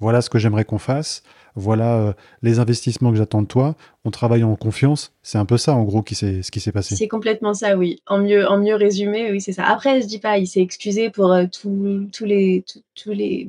[0.00, 1.22] voilà ce que j'aimerais qu'on fasse
[1.56, 5.12] voilà euh, les investissements que j'attends de toi, on travaille en confiance.
[5.22, 6.96] C'est un peu ça, en gros, qui ce qui s'est passé.
[6.96, 8.02] C'est complètement ça, oui.
[8.06, 9.64] En mieux, en mieux résumé, oui, c'est ça.
[9.64, 12.64] Après, je dis pas, il s'est excusé pour euh, tous les,
[13.06, 13.48] les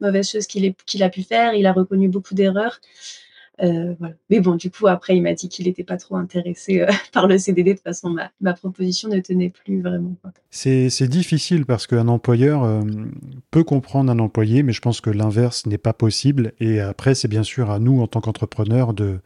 [0.00, 1.54] mauvaises choses qu'il a pu faire.
[1.54, 2.80] Il a reconnu beaucoup d'erreurs.
[3.62, 3.94] Euh,
[4.30, 7.26] Mais bon, du coup, après, il m'a dit qu'il n'était pas trop intéressé euh, par
[7.26, 7.70] le CDD.
[7.70, 10.14] De toute façon, ma, ma proposition ne tenait plus vraiment.
[10.50, 12.82] C'est difficile parce qu'un employeur euh,
[13.50, 16.52] peut comprendre un employé, mais je pense que l'inverse n'est pas possible.
[16.60, 19.20] Et après, c'est bien sûr à nous, en tant qu'entrepreneurs, de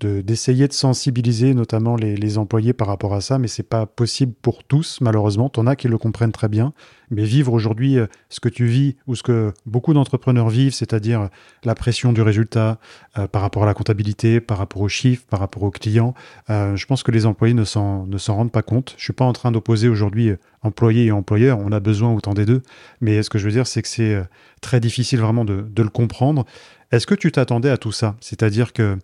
[0.00, 4.64] d'essayer de, sensibiliser notamment les, employés par rapport à ça, mais c'est pas possible pour
[4.64, 5.48] tous, malheureusement.
[5.48, 6.72] T'en as qui le comprennent très bien,
[7.10, 11.20] mais vivre aujourd'hui euh, ce que tu vis ou ce que beaucoup d'entrepreneurs vivent, c'est-à-dire
[11.22, 11.26] euh,
[11.62, 12.78] la pression du résultat
[13.18, 16.14] euh, par rapport à la comptabilité, par rapport aux chiffres, par rapport aux clients,
[16.48, 18.94] je pense que les employés ne s'en rendent pas compte.
[18.98, 22.46] Je suis pas en train d'opposer aujourd'hui employés et employeurs, on a besoin autant des
[22.46, 22.62] deux,
[23.00, 24.22] mais ce que je veux dire, c'est que c'est
[24.60, 26.44] très difficile vraiment de, de le comprendre.
[26.90, 28.16] Est-ce que tu t'attendais à tout ça?
[28.20, 28.98] C'est-à-dire que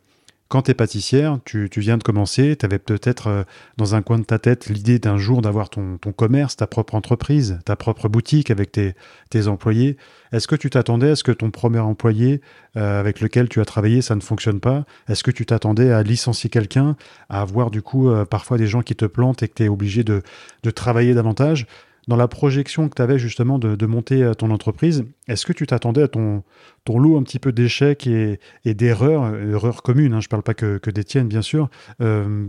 [0.51, 3.45] quand tu es pâtissière, tu, viens de commencer, tu avais peut-être euh,
[3.77, 7.61] dans un coin de ta tête l'idée d'un jour d'avoir ton, commerce, ta propre entreprise,
[7.65, 9.97] ta propre boutique avec tes, employés.
[10.33, 12.41] Est-ce que tu t'attendais à ce que ton premier employé
[12.77, 14.85] euh, avec lequel tu as travaillé, ça ne fonctionne pas?
[15.09, 16.97] Est-ce que tu t'attendais à licencier quelqu'un,
[17.29, 19.69] à avoir du coup euh, parfois des gens qui te plantent et que tu es
[19.69, 20.21] obligé de,
[20.65, 21.69] de travailler davantage?
[22.09, 25.67] Dans la projection que tu avais justement de, monter euh, ton entreprise, est-ce que tu
[25.67, 26.43] t'attendais à ton,
[26.85, 30.43] ton lot un petit peu d'échecs et, d'erreurs, euh, erreurs communes, hein, je ne parle
[30.43, 31.69] pas que, que des tiennes bien sûr,
[32.01, 32.49] euh,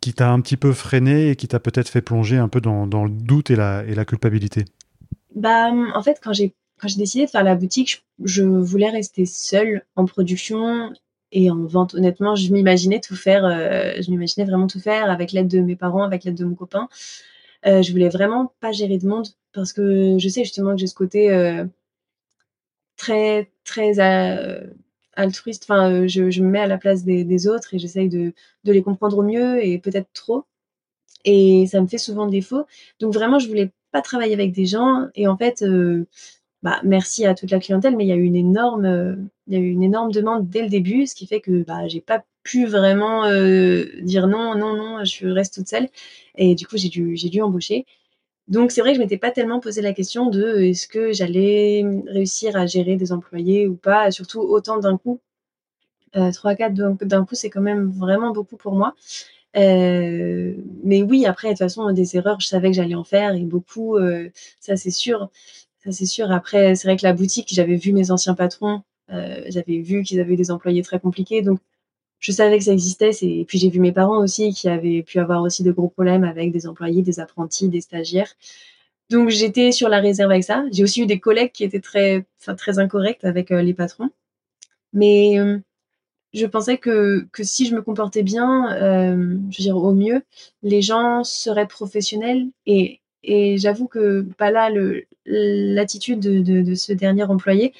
[0.00, 2.84] qui t'a un petit peu freiné et qui t'a peut-être fait plonger un peu dans,
[2.84, 4.64] le doute et la, et la culpabilité?
[5.34, 9.26] Bah, En fait, quand j'ai quand j'ai décidé de faire la boutique, je, voulais rester
[9.26, 10.94] seule en production
[11.30, 11.94] et en vente.
[11.94, 16.04] Honnêtement, je m'imaginais tout faire, je m'imaginais vraiment tout faire avec l'aide de mes parents,
[16.04, 16.88] avec l'aide de mon copain.
[17.66, 20.86] Euh, je voulais vraiment pas gérer de monde parce que je sais justement que j'ai
[20.86, 21.64] ce côté euh,
[22.96, 24.66] très très euh,
[25.14, 25.64] altruiste.
[25.64, 28.32] Enfin, je, me mets à la place des, autres et j'essaye de,
[28.64, 30.44] de, les comprendre au mieux et peut-être trop.
[31.24, 32.64] Et ça me fait souvent défaut.
[33.00, 35.08] Donc vraiment, je voulais pas travailler avec des gens.
[35.14, 35.64] Et en fait,
[36.62, 39.56] bah, merci à toute la clientèle, mais il y a eu une énorme, il y
[39.56, 42.24] a eu une énorme demande dès le début, ce qui fait que bah, j'ai pas
[42.42, 45.88] pu vraiment euh, dire non, non, non, je reste toute seule.
[46.36, 47.86] Et du coup, j'ai dû, dû embaucher.
[48.48, 51.84] Donc, c'est vrai que je m'étais pas tellement posé la question de est-ce que j'allais
[52.08, 55.20] réussir à gérer des employés ou pas, surtout autant d'un coup.
[56.16, 58.94] Euh, 3 4 d'un coup, c'est quand même vraiment beaucoup pour moi.
[59.56, 63.34] Euh, mais oui, après, de toute façon, des erreurs, je savais que j'allais en faire
[63.34, 65.30] et beaucoup, euh, ça c'est sûr.
[65.84, 66.30] Ça c'est sûr.
[66.30, 70.20] Après, c'est vrai que la boutique, j'avais vu mes anciens patrons, euh, j'avais vu qu'ils
[70.20, 71.42] avaient des employés très compliqués.
[71.42, 71.60] Donc,
[72.20, 73.10] je savais que ça existait.
[73.22, 76.24] Et puis j'ai vu mes parents aussi qui avaient pu avoir aussi de gros problèmes
[76.24, 78.34] avec des employés, des apprentis, des stagiaires.
[79.10, 80.64] Donc j'étais sur la réserve avec ça.
[80.72, 82.24] J'ai aussi eu des collègues qui étaient très,
[82.56, 84.10] très incorrects avec euh, les patrons.
[84.92, 85.58] Mais euh,
[86.32, 90.22] je pensais que, que si je me comportais bien, euh, je veux dire au mieux,
[90.62, 92.46] les gens seraient professionnels.
[92.66, 94.70] Et, et j'avoue que pas là,
[95.26, 97.72] l'attitude de, de, de, ce dernier employé,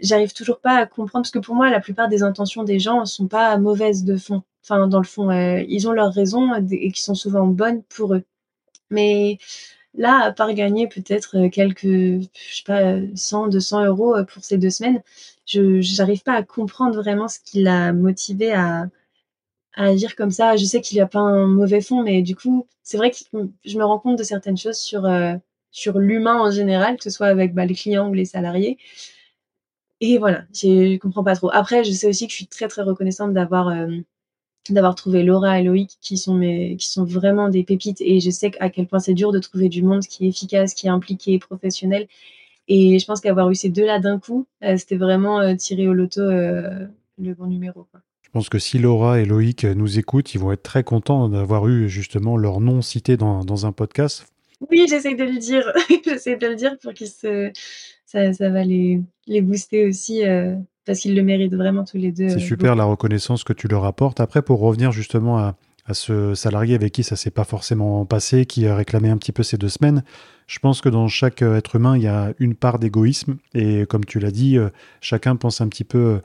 [0.00, 3.04] j'arrive toujours pas à comprendre parce que pour moi, la plupart des intentions des gens
[3.06, 4.42] sont pas mauvaises de fond.
[4.64, 8.14] Enfin, dans le fond, euh, ils ont leurs raisons et qui sont souvent bonnes pour
[8.14, 8.24] eux.
[8.90, 9.38] Mais
[9.94, 14.70] Là, à part gagner peut-être quelques, je sais pas, 100, 200 euros pour ces deux
[14.70, 15.02] semaines,
[15.46, 18.88] je n'arrive pas à comprendre vraiment ce qui l'a motivé à,
[19.74, 20.56] agir comme ça.
[20.56, 23.16] Je sais qu'il n'y a pas un mauvais fond, mais du coup, c'est vrai que
[23.64, 25.34] je me rends compte de certaines choses sur, euh,
[25.70, 28.78] sur l'humain en général, que ce soit avec bah, les clients ou les salariés.
[30.04, 31.48] Et voilà, je comprends pas trop.
[31.52, 33.86] Après, je sais aussi que je suis très très reconnaissante d'avoir euh,
[34.68, 38.30] d'avoir trouvé Laura et Loïc qui sont mes, qui sont vraiment des pépites et je
[38.30, 40.90] sais à quel point c'est dur de trouver du monde qui est efficace, qui est
[40.90, 42.08] impliqué, professionnel.
[42.66, 46.20] Et je pense qu'avoir eu ces deux-là d'un coup, euh, c'était vraiment tirer au loto
[46.20, 47.86] le bon numéro.
[47.92, 48.00] Quoi.
[48.22, 51.68] Je pense que si Laura et Loïc nous écoutent, ils vont être très contents d'avoir
[51.68, 54.26] eu justement leur nom cité dans, dans un podcast.
[54.68, 55.72] Oui, j'essaie de le dire.
[56.04, 57.52] j'essaie de le dire pour qu'ils se.
[58.12, 60.22] Ça, ça, va les, les booster aussi.
[60.26, 62.28] Euh, parce qu'ils le méritent vraiment tous les deux.
[62.28, 64.20] C'est euh, super la reconnaissance que tu leur apportes.
[64.20, 68.44] Après, pour revenir justement à, à ce salarié avec qui ça s'est pas forcément passé,
[68.44, 70.04] qui a réclamé un petit peu ces deux semaines,
[70.46, 73.38] je pense que dans chaque euh, être humain, il y a une part d'égoïsme.
[73.54, 74.58] Et comme tu l'as dit,
[75.00, 76.20] chacun pense un petit peu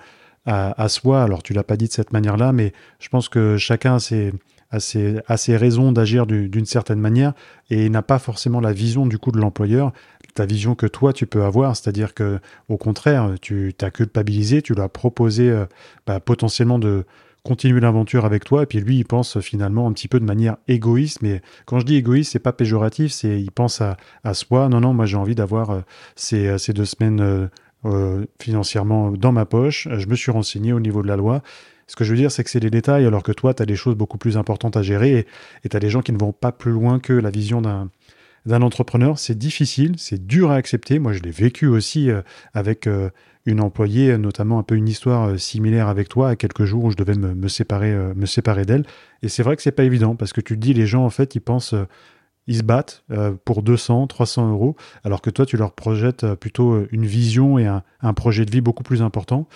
[0.46, 1.24] à, soi.
[1.24, 4.34] Alors tu l'as pas dit de cette manière-là, mais je pense que chacun a ses,
[4.72, 7.34] a ses, raisons d'agir d'une certaine manière
[7.70, 9.94] et n'a pas forcément la vision du coup de l'employeur,
[10.34, 14.74] ta vision que toi tu peux avoir, c'est-à-dire que au contraire, tu t'as culpabilisé, tu
[14.74, 15.66] lui as proposé euh,
[16.06, 17.06] bah, potentiellement de
[17.44, 20.58] continuer l'aventure avec toi et puis lui il pense finalement un petit peu de manière
[20.68, 24.68] égoïste mais quand je dis égoïste c'est pas péjoratif c'est il pense à, à, soi
[24.68, 25.80] non non moi j'ai envie d'avoir euh,
[26.18, 27.48] ces, ces, deux semaines euh,
[27.86, 29.88] euh, financièrement dans ma poche.
[29.92, 31.42] Je me suis renseigné au niveau de la loi.
[31.88, 33.66] Ce que je veux dire, c'est que c'est des détails, alors que toi, tu as
[33.66, 35.26] des choses beaucoup plus importantes à gérer
[35.64, 37.90] et tu as des gens qui ne vont pas plus loin que la vision d'un
[38.46, 39.20] d'un entrepreneur.
[39.20, 41.00] C'est difficile, c'est dur à accepter.
[41.00, 42.22] Moi, je l'ai vécu aussi euh,
[42.54, 43.10] avec euh,
[43.46, 46.96] une employée, notamment un peu une histoire similaire avec toi, à quelques jours où je
[46.96, 48.86] devais me, séparer, me séparer d'elle.
[49.22, 51.10] Et c'est vrai que c'est pas évident parce que tu te dis, les gens, en
[51.10, 51.76] fait, ils pensent
[52.48, 56.36] ils se battent euh, pour 200, 300 euros, alors que toi, tu leur projettes euh,
[56.36, 59.48] plutôt euh, une vision et un, projet de vie beaucoup plus important.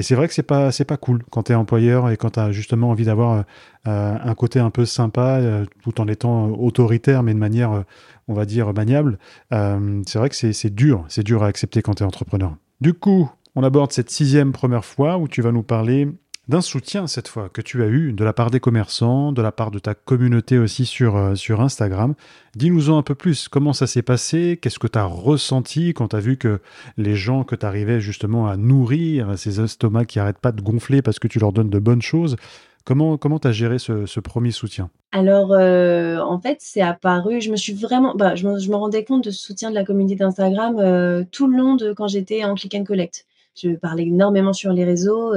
[0.00, 2.30] Et c'est vrai que c'est pas c'est pas cool quand tu es employeur et quand
[2.30, 3.44] tu as justement envie d'avoir
[3.84, 5.42] un côté un peu sympa
[5.82, 7.84] tout en étant autoritaire mais de manière
[8.26, 9.18] on va dire maniable.
[9.50, 12.56] c'est vrai que c'est dur, c'est dur à accepter quand tu es entrepreneur.
[12.80, 16.08] Du coup, on aborde cette sixième première fois où tu vas nous parler
[16.50, 19.52] d'un soutien cette fois que tu as eu de la part des commerçants, de la
[19.52, 22.14] part de ta communauté aussi sur, euh, sur Instagram.
[22.56, 26.16] Dis-nous-en un peu plus, comment ça s'est passé, qu'est-ce que tu as ressenti quand tu
[26.16, 26.60] as vu que
[26.96, 31.00] les gens que tu arrivais justement à nourrir, ces estomacs qui n'arrêtent pas de gonfler
[31.02, 32.36] parce que tu leur donnes de bonnes choses,
[32.84, 34.90] Comment comment as géré ce, premier soutien?
[35.12, 39.22] Alors euh, en fait c'est apparu, je me suis vraiment, bah, je, me, rendais compte
[39.24, 42.54] de ce soutien de la communauté d'Instagram euh, tout le long de quand j'étais en
[42.54, 43.26] click and collect.
[43.54, 45.34] Je parlais énormément sur les réseaux.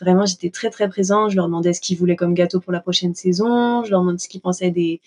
[0.00, 1.30] Vraiment, j'étais très très présente.
[1.30, 3.84] Je leur demandais ce qu'ils voulaient comme gâteau pour la prochaine saison.
[3.84, 5.00] Je leur demandais ce qu'ils pensaient des,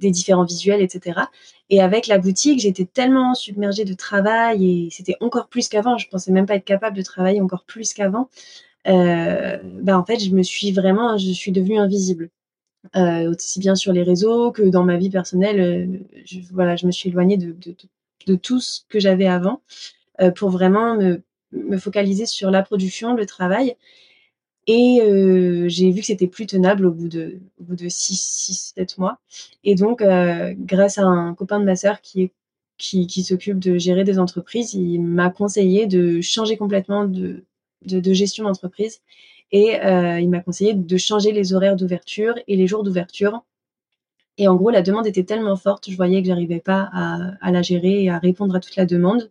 [0.00, 1.20] différents visuels, etc.
[1.70, 5.98] Et avec la boutique, j'étais tellement submergée de travail et c'était encore plus qu'avant.
[5.98, 8.28] Je pensais même pas être capable de travailler encore plus qu'avant.
[8.88, 12.30] Euh, bah en fait, je me suis vraiment, je suis devenue invisible.
[12.96, 15.60] Euh, aussi bien sur les réseaux que dans ma vie personnelle.
[15.60, 19.62] Euh, je, voilà, je me suis éloignée de tout ce que j'avais avant
[20.20, 23.76] euh, pour vraiment me me focaliser sur la production, le travail.
[24.66, 28.72] Et euh, j'ai vu que c'était plus tenable au bout de, au bout de 6,
[28.76, 29.18] 7 mois.
[29.64, 32.30] Et donc, euh, grâce à un copain de ma sœur qui,
[32.78, 37.44] s'occupe de gérer des entreprises, il m'a conseillé de changer complètement de
[38.12, 39.00] gestion d'entreprise.
[39.52, 43.44] Et euh, il m'a conseillé de changer les horaires d'ouverture et les jours d'ouverture.
[44.38, 47.62] Et en gros, la demande était tellement forte, je voyais que j'arrivais pas à, la
[47.62, 49.30] gérer et à répondre à toute la demande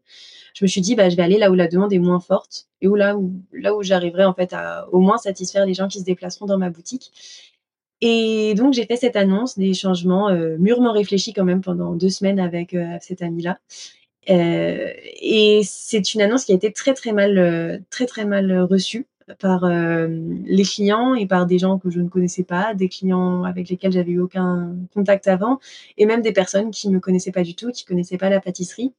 [0.54, 2.68] je me suis dit, bah, je vais aller là où la demande est moins forte
[2.82, 5.88] et où là où, là où j'arriverai en fait à au moins satisfaire les gens
[5.88, 7.12] qui se déplaceront dans ma boutique.
[8.02, 12.10] Et donc, j'ai fait cette annonce, des changements euh, mûrement réfléchis quand même pendant deux
[12.10, 13.60] semaines avec euh, cette amie-là.
[14.30, 18.62] Euh, et c'est une annonce qui a été très très mal, euh, très très mal
[18.62, 19.08] reçue
[19.40, 20.08] par euh,
[20.46, 23.92] les clients et par des gens que je ne connaissais pas, des clients avec lesquels
[23.92, 25.60] j'avais eu aucun contact avant,
[25.98, 28.94] et même des personnes qui me connaissaient pas du tout, qui connaissaient pas la pâtisserie.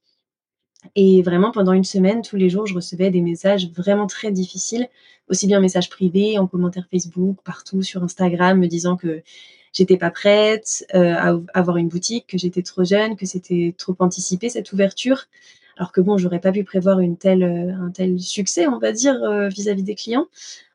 [0.97, 4.89] Et vraiment, pendant une semaine, tous les jours, je recevais des messages vraiment très difficiles,
[5.29, 9.23] aussi bien messages privés, en commentaire Facebook, partout sur Instagram, me disant que
[9.73, 13.97] j'étais pas prête euh, à avoir une boutique, que j'étais trop jeune, que c'était trop
[14.01, 15.27] anticipé cette ouverture.
[15.77, 18.93] Alors que bon, j'aurais pas pu prévoir une telle, euh, un tel succès, on va
[18.93, 20.27] dire, euh, vis-à-vis -vis des clients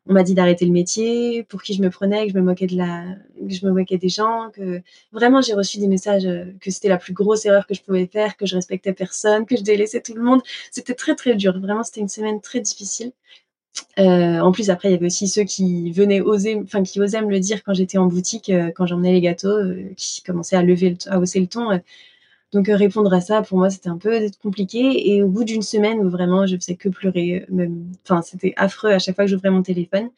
[0.10, 2.68] on m'a dit d'arrêter le métier, pour qui je me prenais, que je me moquais
[2.68, 3.04] de la,
[3.48, 4.82] que je me moquais des gens, que
[5.12, 8.08] vraiment j'ai reçu des messages euh, que c'était la plus grosse erreur que je pouvais
[8.08, 10.42] faire, que je respectais personne, que je délaissais tout le monde.
[10.72, 11.60] C'était très très dur.
[11.60, 13.12] Vraiment, c'était une semaine très difficile.
[13.98, 17.30] En plus, après, il y avait aussi ceux qui venaient oser, enfin qui osaient me
[17.30, 19.60] le dire quand j'étais en boutique, quand j'emmenais les gâteaux,
[19.96, 21.70] qui commençaient à lever, à hausser le ton
[22.58, 25.12] Donc répondre à ça, pour moi, c'était un peu compliqué.
[25.12, 28.98] Et au bout d'une semaine vraiment je faisais que pleurer, même, enfin, c'était affreux à
[28.98, 30.10] chaque fois que j'ouvrais mon téléphone,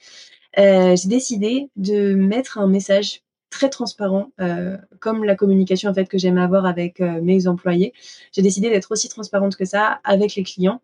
[0.55, 6.17] j'ai décidé de mettre un message très transparent, euh, comme la communication en fait que
[6.17, 7.91] j'aime avoir avec euh, mes employés.
[8.31, 10.81] J'ai décidé d'être aussi transparente que ça avec les clients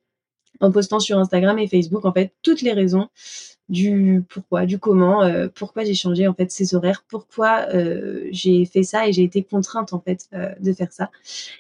[0.60, 3.08] en postant sur Instagram et Facebook en fait toutes les raisons
[3.70, 7.68] du pourquoi, du comment, euh, pourquoi j'ai changé en fait ces horaires, pourquoi
[8.32, 11.10] j'ai fait ça et j'ai été contrainte en fait de faire ça.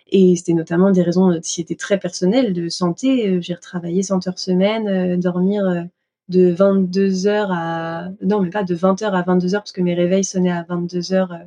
[0.09, 3.41] Et c'était notamment des raisons qui étaient très personnelles de santé.
[3.41, 5.87] J'ai retravaillé 100 heures semaine, dormir
[6.29, 10.51] de 22h à non mais pas de 20h à 22h parce que mes réveils sonnaient
[10.51, 11.45] à 22h euh,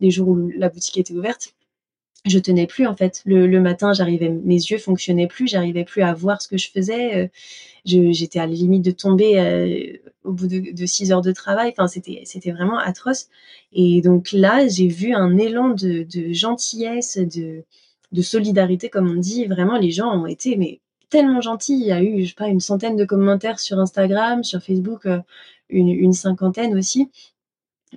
[0.00, 1.54] les jours où la boutique était ouverte
[2.24, 6.14] je tenais plus en fait le, matin j'arrivais mes yeux fonctionnaient plus j'arrivais plus à
[6.14, 7.28] voir ce que je faisais euh,
[7.84, 11.88] j'étais à la limite de tomber euh, au bout de, 6 heures de travail enfin
[11.88, 13.28] c'était c'était vraiment atroce
[13.72, 19.78] et donc là j'ai vu un élan de, gentillesse de solidarité comme on dit vraiment
[19.78, 20.80] les gens ont été mais
[21.12, 21.74] tellement gentil.
[21.74, 25.06] Il y a eu, je sais pas, une centaine de commentaires sur Instagram, sur Facebook,
[25.06, 25.20] euh,
[25.68, 27.10] une, cinquantaine aussi.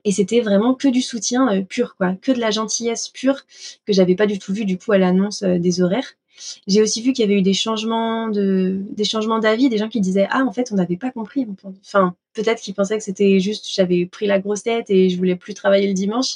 [0.03, 3.41] Et c'était vraiment que du soutien euh, pur, quoi, que de la gentillesse pure
[3.85, 6.13] que j'avais pas du tout vu du coup à l'annonce euh, des horaires.
[6.67, 9.87] J'ai aussi vu qu'il y avait eu des changements de, des changements d'avis, des gens
[9.87, 11.47] qui disaient ah en fait on n'avait pas compris.
[11.81, 15.37] Enfin peut-être qu'ils pensaient que c'était juste j'avais pris la grosse tête et je voulais
[15.37, 16.35] plus travailler le dimanche,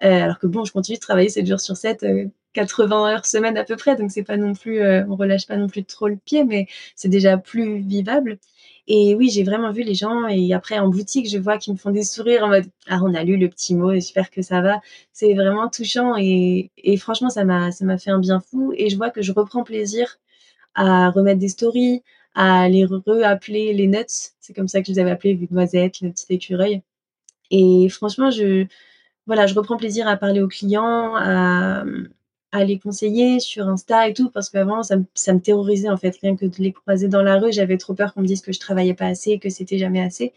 [0.00, 2.04] alors que bon je continue de travailler 7 jours sur 7
[2.52, 5.56] 80 heures semaine à peu près, donc c'est pas non plus, euh, on relâche pas
[5.56, 8.38] non plus trop le pied, mais c'est déjà plus vivable.
[8.88, 11.78] Et oui, j'ai vraiment vu les gens et après en boutique, je vois qu'ils me
[11.78, 14.60] font des sourires en mode ah on a lu le petit mot, j'espère que ça
[14.60, 14.80] va.
[15.12, 18.96] C'est vraiment touchant et, franchement ça m'a ça m'a fait un bien fou et je
[18.96, 20.18] vois que je reprends plaisir
[20.74, 22.02] à remettre des stories,
[22.34, 26.00] à les re-appeler les nuts, c'est comme ça que je les avais appelés vu noisette,
[26.00, 26.82] le petit écureuil.
[27.50, 28.66] Et franchement, je
[29.26, 31.84] voilà, je reprends plaisir à parler aux clients, à
[32.52, 36.16] à les conseiller sur Insta et tout, parce qu'avant, ça, ça, me terrorisait en fait,
[36.22, 38.52] rien que de les croiser dans la rue, j'avais trop peur qu'on me dise que
[38.52, 40.32] je travaillais pas assez, que c'était jamais assez.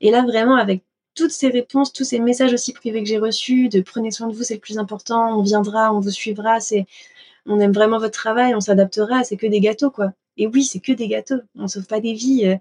[0.00, 0.84] Et là, vraiment, avec
[1.14, 4.34] toutes ces réponses, tous ces messages aussi privés que j'ai reçus, de prenez soin de
[4.34, 6.86] vous, c'est le plus important, on viendra, on vous suivra, c'est,
[7.46, 10.12] on aime vraiment votre travail, on s'adaptera, c'est que des gâteaux, quoi.
[10.36, 12.46] Et oui, c'est que des gâteaux, on sauve pas des vies.
[12.46, 12.56] Euh.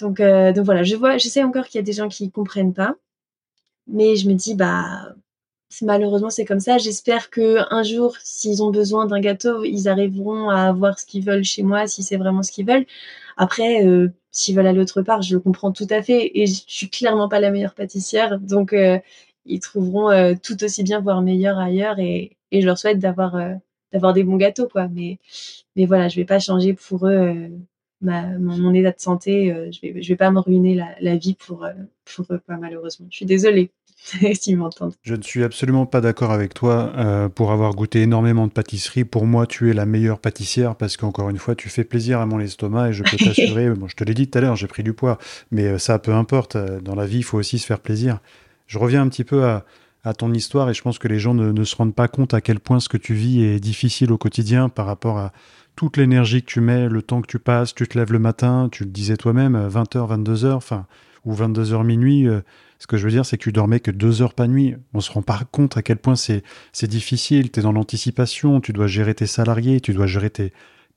[0.00, 2.30] Donc, euh, donc voilà, je vois, je sais encore qu'il y a des gens qui
[2.30, 2.96] comprennent pas,
[3.86, 5.14] mais je me dis, bah,
[5.82, 6.78] malheureusement c'est comme ça.
[6.78, 11.24] J'espère que un jour, s'ils ont besoin d'un gâteau, ils arriveront à avoir ce qu'ils
[11.24, 12.86] veulent chez moi, si c'est vraiment ce qu'ils veulent.
[13.36, 16.30] Après, euh, s'ils veulent aller autre part, je le comprends tout à fait.
[16.34, 18.98] Et je suis clairement pas la meilleure pâtissière, donc euh,
[19.44, 21.98] ils trouveront euh, tout aussi bien, voire meilleur ailleurs.
[21.98, 23.34] Et, je leur souhaite d'avoir
[24.14, 24.88] des bons gâteaux, quoi.
[24.88, 25.18] Mais
[25.86, 27.50] voilà, je vais pas changer pour eux.
[28.02, 31.66] Mon, état de santé, je vais vais pas me ruiner la, vie pour
[32.04, 33.08] pour eux, quoi, malheureusement.
[33.10, 33.70] Je suis désolée.
[35.02, 36.92] Je ne suis absolument pas d'accord avec toi.
[36.96, 40.96] Euh, pour avoir goûté énormément de pâtisserie, pour moi, tu es la meilleure pâtissière parce
[40.96, 43.70] qu'encore une fois, tu fais plaisir à mon estomac et je peux t'assurer.
[43.70, 45.18] bon, je te l'ai dit tout à l'heure, j'ai pris du poids,
[45.50, 46.56] mais euh, ça, peu importe.
[46.56, 48.20] Euh, dans la vie, il faut aussi se faire plaisir.
[48.66, 49.64] Je reviens un petit peu à,
[50.18, 52.60] ton histoire et je pense que les gens ne, se rendent pas compte à quel
[52.60, 55.32] point ce que tu vis est difficile au quotidien par rapport à
[55.74, 58.68] toute l'énergie que tu mets, le temps que tu passes, tu te lèves le matin,
[58.70, 60.86] tu le disais toi-même, 20h, 22h, enfin,
[61.24, 62.28] ou 22h minuit.
[62.78, 64.74] Ce que je veux dire, c'est que tu dormais que deux heures par nuit.
[64.92, 66.42] On se rend pas compte à quel point c'est,
[66.82, 67.50] difficile.
[67.50, 70.52] Tu es dans l'anticipation, tu dois gérer tes salariés, tu dois gérer tes,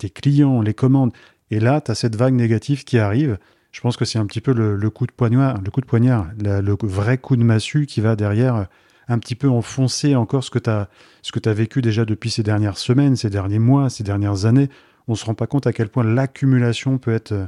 [0.09, 1.11] clients, les commandes.
[1.51, 3.37] Et là, tu as cette vague négative qui arrive.
[3.71, 6.27] Je pense que c'est un petit peu le, coup de poignard, le coup de poignard,
[6.37, 8.67] le vrai coup de massue qui va derrière
[9.09, 10.87] un petit peu enfoncer encore ce que tu as,
[11.23, 14.69] ce que as vécu déjà depuis ces dernières semaines, ces derniers mois, ces dernières années.
[15.07, 17.47] On se rend pas compte à quel point l'accumulation peut être euh,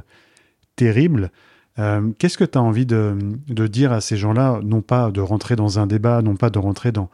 [0.74, 1.30] terrible.
[1.78, 3.16] Euh, qu'est-ce que tu as envie de,
[3.48, 6.92] dire à ces gens-là, non pas de rentrer dans un débat, non pas de rentrer
[6.92, 7.08] dans,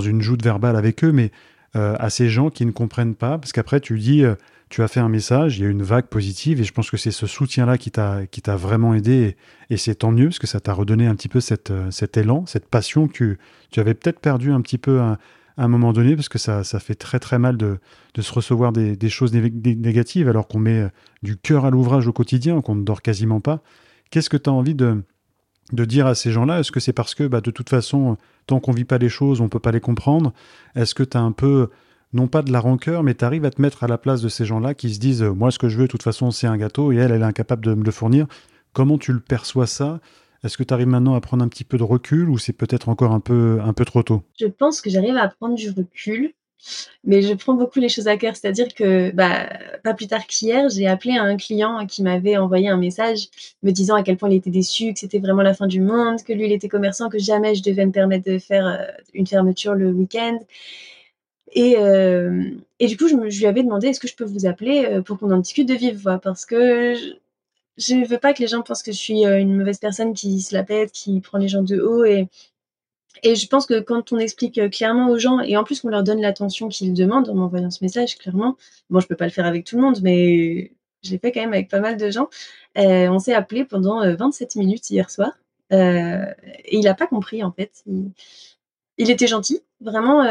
[0.00, 1.30] une joute verbale avec eux, mais
[1.76, 3.38] euh, à ces gens qui ne comprennent pas?
[3.38, 4.34] Parce qu'après, tu dis, euh,
[4.68, 6.96] tu as fait un message, il y a une vague positive, et je pense que
[6.96, 9.36] c'est ce soutien-là qui t'a vraiment aidé,
[9.70, 12.68] et, c'est tant mieux, parce que ça t'a redonné un petit peu cet élan, cette
[12.68, 13.38] passion que
[13.70, 15.18] tu, avais peut-être perdu un petit peu à,
[15.58, 17.78] un moment donné, parce que ça, fait très très mal de,
[18.18, 20.86] se recevoir des choses négatives, alors qu'on met
[21.22, 23.62] du cœur à l'ouvrage au quotidien, qu'on ne dort quasiment pas.
[24.12, 25.02] Qu'est-ce que tu as envie de,
[25.72, 26.60] dire à ces gens-là?
[26.60, 29.40] Est-ce que c'est parce que, bah, de toute façon, tant qu'on vit pas les choses,
[29.40, 30.34] on peut pas les comprendre?
[30.76, 31.70] Est-ce que tu as un peu,
[32.12, 34.28] non pas de la rancœur, mais tu arrives à te mettre à la place de
[34.28, 36.58] ces gens-là qui se disent Moi, ce que je veux, de toute façon, c'est un
[36.58, 38.26] gâteau et elle, elle est incapable de me le fournir?
[38.74, 39.98] Comment tu le perçois ça?
[40.44, 42.90] Est-ce que tu arrives maintenant à prendre un petit peu de recul ou c'est peut-être
[42.90, 44.24] encore un peu, un peu trop tôt?
[44.38, 46.34] Je pense que j'arrive à prendre du recul
[47.04, 48.36] mais je prends beaucoup les choses à cœur.
[48.36, 49.48] C'est-à-dire que, bah,
[49.82, 53.28] pas plus tard qu'hier, j'ai appelé un client qui m'avait envoyé un message
[53.62, 56.22] me disant à quel point il était déçu, que c'était vraiment la fin du monde,
[56.22, 59.26] que lui, il était commerçant, que jamais je devais me permettre de faire euh, une
[59.26, 60.38] fermeture le week-end.
[61.54, 61.74] Et,
[62.80, 65.30] et du coup, je, lui avais demandé est-ce que je peux vous appeler pour qu'on
[65.30, 66.18] en discute de vive voix?
[66.18, 66.94] Parce que
[67.76, 70.40] je ne veux pas que les gens pensent que je suis une mauvaise personne qui
[70.40, 72.28] se la pète, qui prend les gens de haut et
[73.22, 75.88] et je pense que quand on explique euh, clairement aux gens, et en plus qu'on
[75.88, 78.56] leur donne l'attention qu'ils demandent en m'envoyant ce message, clairement,
[78.90, 81.40] bon, je peux pas le faire avec tout le monde, mais je l'ai fait quand
[81.40, 82.28] même avec pas mal de gens.
[82.78, 85.32] Euh, on s'est appelé pendant 27 euh, minutes hier soir.
[85.70, 87.82] Et il n'a pas compris, en fait.
[88.98, 90.22] Il, était gentil, vraiment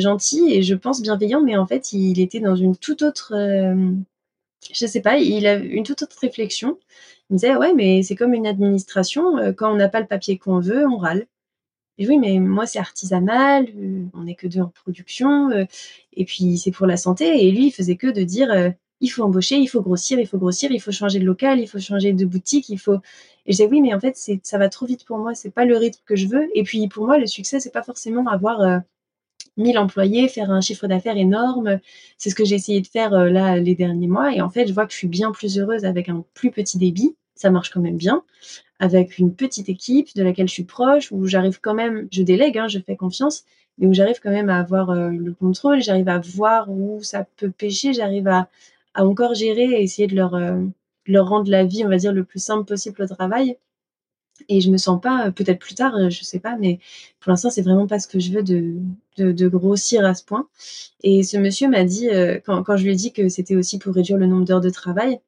[0.00, 3.34] gentil, et je pense bienveillant, mais en fait, il était dans une toute autre...
[4.72, 6.78] je sais pas, il a une toute autre réflexion.
[7.28, 10.38] Il me disait, ouais, mais c'est comme une administration, quand on n'a pas le papier
[10.38, 11.26] qu'on veut, on râle.
[11.98, 15.64] Et oui, mais moi, c'est artisanal, euh, on n'est que deux en production, euh,
[16.12, 17.46] et puis c'est pour la santé.
[17.46, 18.70] Et lui, il faisait que de dire euh,
[19.00, 21.66] il faut embaucher, il faut grossir, il faut grossir, il faut changer de local, il
[21.66, 22.96] faut changer de boutique, il faut.
[23.46, 25.50] Et je disais oui, mais en fait, c'est ça va trop vite pour moi, c'est
[25.50, 26.48] pas le rythme que je veux.
[26.54, 28.82] Et puis pour moi, le succès, c'est pas forcément avoir
[29.56, 31.80] 1000 employés, faire un chiffre d'affaires énorme.
[32.18, 34.34] C'est ce que j'ai essayé de faire là les derniers mois.
[34.34, 36.78] Et en fait, je vois que je suis bien plus heureuse avec un plus petit
[36.78, 37.16] débit.
[37.36, 38.24] Ça marche quand même bien
[38.78, 42.58] avec une petite équipe de laquelle je suis proche, où j'arrive quand même, je délègue,
[42.58, 43.44] hein, je fais confiance,
[43.78, 47.26] mais où j'arrive quand même à avoir euh, le contrôle, j'arrive à voir où ça
[47.36, 48.48] peut pêcher, j'arrive à,
[48.94, 50.58] encore gérer et essayer de leur, euh,
[51.08, 53.56] rendre la vie, on va dire, le plus simple possible au travail.
[54.48, 56.78] Et je me sens pas, peut-être plus tard, je sais pas, mais
[57.20, 60.46] pour l'instant, c'est vraiment pas ce que je veux de, grossir à ce point.
[61.02, 63.94] Et ce monsieur m'a dit, euh, quand je lui ai dit que c'était aussi pour
[63.94, 65.20] réduire le nombre d'heures de travail,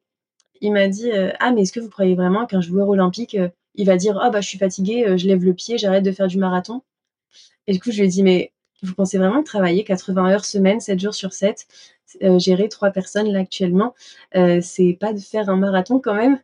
[0.61, 3.49] il m'a dit euh, Ah, mais est-ce que vous croyez vraiment qu'un joueur olympique, euh,
[3.75, 6.11] il va dire Ah, bah, je suis fatigué, euh, je lève le pied, j'arrête de
[6.11, 6.81] faire du marathon?
[7.67, 8.53] Et du coup, je lui ai dit Mais
[8.83, 11.67] vous pensez vraiment travailler 80 heures semaine, 7 jours sur 7,
[12.37, 13.93] gérer trois personnes là actuellement,
[14.61, 16.39] c'est pas de faire un marathon quand même?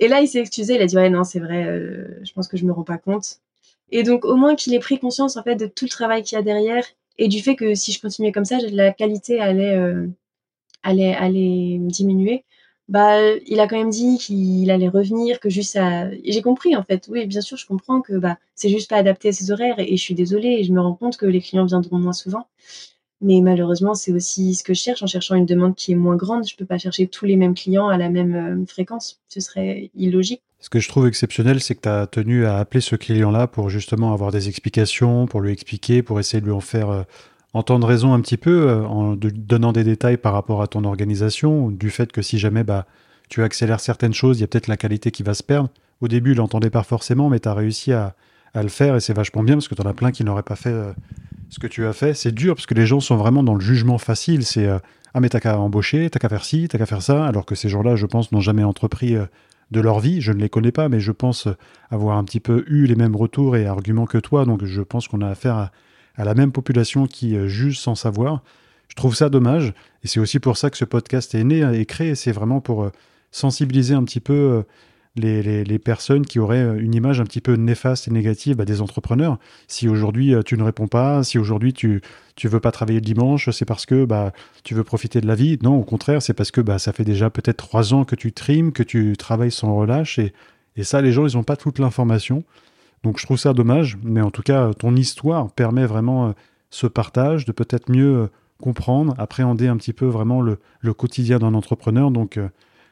[0.00, 1.64] Et là, il s'est excusé, il a dit Ouais, non, c'est vrai,
[2.24, 3.38] je pense que je me rends pas compte.
[3.90, 6.36] Et donc, au moins qu'il ait pris conscience en fait de tout le travail qu'il
[6.36, 6.84] y a derrière
[7.18, 10.08] et du fait que si je continuais comme ça, la qualité allait
[11.78, 12.44] diminuer
[12.90, 16.10] bah, il a quand même dit qu'il allait revenir, que juste ça.
[16.24, 17.06] J'ai compris en fait.
[17.08, 19.96] Oui, bien sûr, je comprends que bah, c'est juste pas adapté à ses horaires et,
[19.96, 20.56] je suis désolée.
[20.58, 22.48] Et je me rends compte que les clients viendront moins souvent.
[23.20, 26.16] Mais malheureusement, c'est aussi ce que je cherche en cherchant une demande qui est moins
[26.16, 26.48] grande.
[26.48, 29.20] Je peux pas chercher tous les mêmes clients à la même euh, fréquence.
[29.28, 30.42] Ce serait illogique.
[30.58, 33.70] Ce que je trouve exceptionnel, c'est que tu as tenu à appeler ce client-là pour
[33.70, 37.04] justement avoir des explications, pour lui expliquer, pour essayer de lui en faire
[37.54, 40.84] euh, entendre raison un petit peu euh, en donnant des détails par rapport à ton
[40.84, 42.86] organisation, du fait que si jamais bah,
[43.28, 45.70] tu accélères certaines choses, il y a peut-être la qualité qui va se perdre.
[46.00, 48.14] Au début, il l'entendait pas forcément, mais tu as réussi à,
[48.54, 50.56] le faire et c'est vachement bien parce que tu en as plein qui n'auraient pas
[50.56, 50.92] fait euh,
[51.50, 52.14] ce que tu as fait.
[52.14, 54.44] C'est dur parce que les gens sont vraiment dans le jugement facile.
[54.44, 54.78] C'est euh,
[55.14, 57.26] Ah, mais t'as qu'à embaucher, t'as qu'à faire ci, t'as qu'à faire ça.
[57.26, 59.14] Alors que ces gens-là, je pense, n'ont jamais entrepris
[59.70, 60.20] de leur vie.
[60.20, 61.46] Je ne les connais pas, mais je pense
[61.90, 64.44] avoir un petit peu eu les mêmes retours et arguments que toi.
[64.44, 65.70] Donc je pense qu'on a affaire à
[66.16, 68.42] à la même population qui euh, juge sans savoir.
[68.88, 69.72] Je trouve ça dommage.
[70.02, 72.14] Et c'est aussi pour ça que ce podcast est né et créé.
[72.14, 72.90] C'est vraiment pour euh,
[73.30, 74.62] sensibiliser un petit peu euh,
[75.16, 79.38] les, personnes qui auraient une image un petit peu néfaste et négative des entrepreneurs.
[79.68, 82.00] Si aujourd'hui tu ne réponds pas, si aujourd'hui tu
[82.42, 84.32] ne veux pas travailler le dimanche, c'est parce que bah,
[84.64, 85.58] tu veux profiter de la vie.
[85.62, 88.32] Non, au contraire, c'est parce que bah, ça fait déjà peut-être trois ans que tu
[88.32, 90.18] trimes, que tu travailles sans relâche.
[90.18, 90.32] Et,
[90.76, 92.44] et ça, les gens, ils n'ont pas toute l'information.
[93.02, 96.32] Donc je trouve ça dommage, mais en tout cas, ton histoire permet vraiment euh,
[96.70, 98.26] ce partage, de peut-être mieux euh,
[98.60, 100.58] comprendre, appréhender un petit peu vraiment le,
[100.92, 102.10] quotidien d'un entrepreneur.
[102.10, 102.48] Donc euh,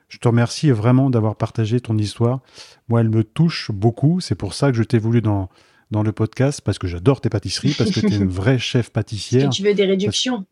[0.09, 2.41] je te remercie vraiment d'avoir partagé ton histoire.
[2.89, 4.21] Moi, elle me touche beaucoup.
[4.21, 5.51] C'est pour ça que je t'ai voulu dans,
[5.91, 8.91] dans le podcast, parce que j'adore tes pâtisseries, parce que tu es une vraie chef
[8.91, 9.51] pâtissière.
[9.51, 10.47] tu veux des réductions,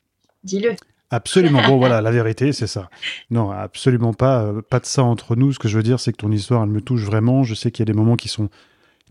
[0.44, 0.74] dis-le.
[1.08, 1.62] Absolument.
[1.66, 2.90] Bon, voilà, la vérité, c'est ça.
[3.30, 4.52] Non, absolument pas.
[4.68, 5.52] Pas de ça entre nous.
[5.54, 7.42] Ce que je veux dire, c'est que ton histoire, elle me touche vraiment.
[7.42, 8.50] Je sais qu'il y a des moments qui sont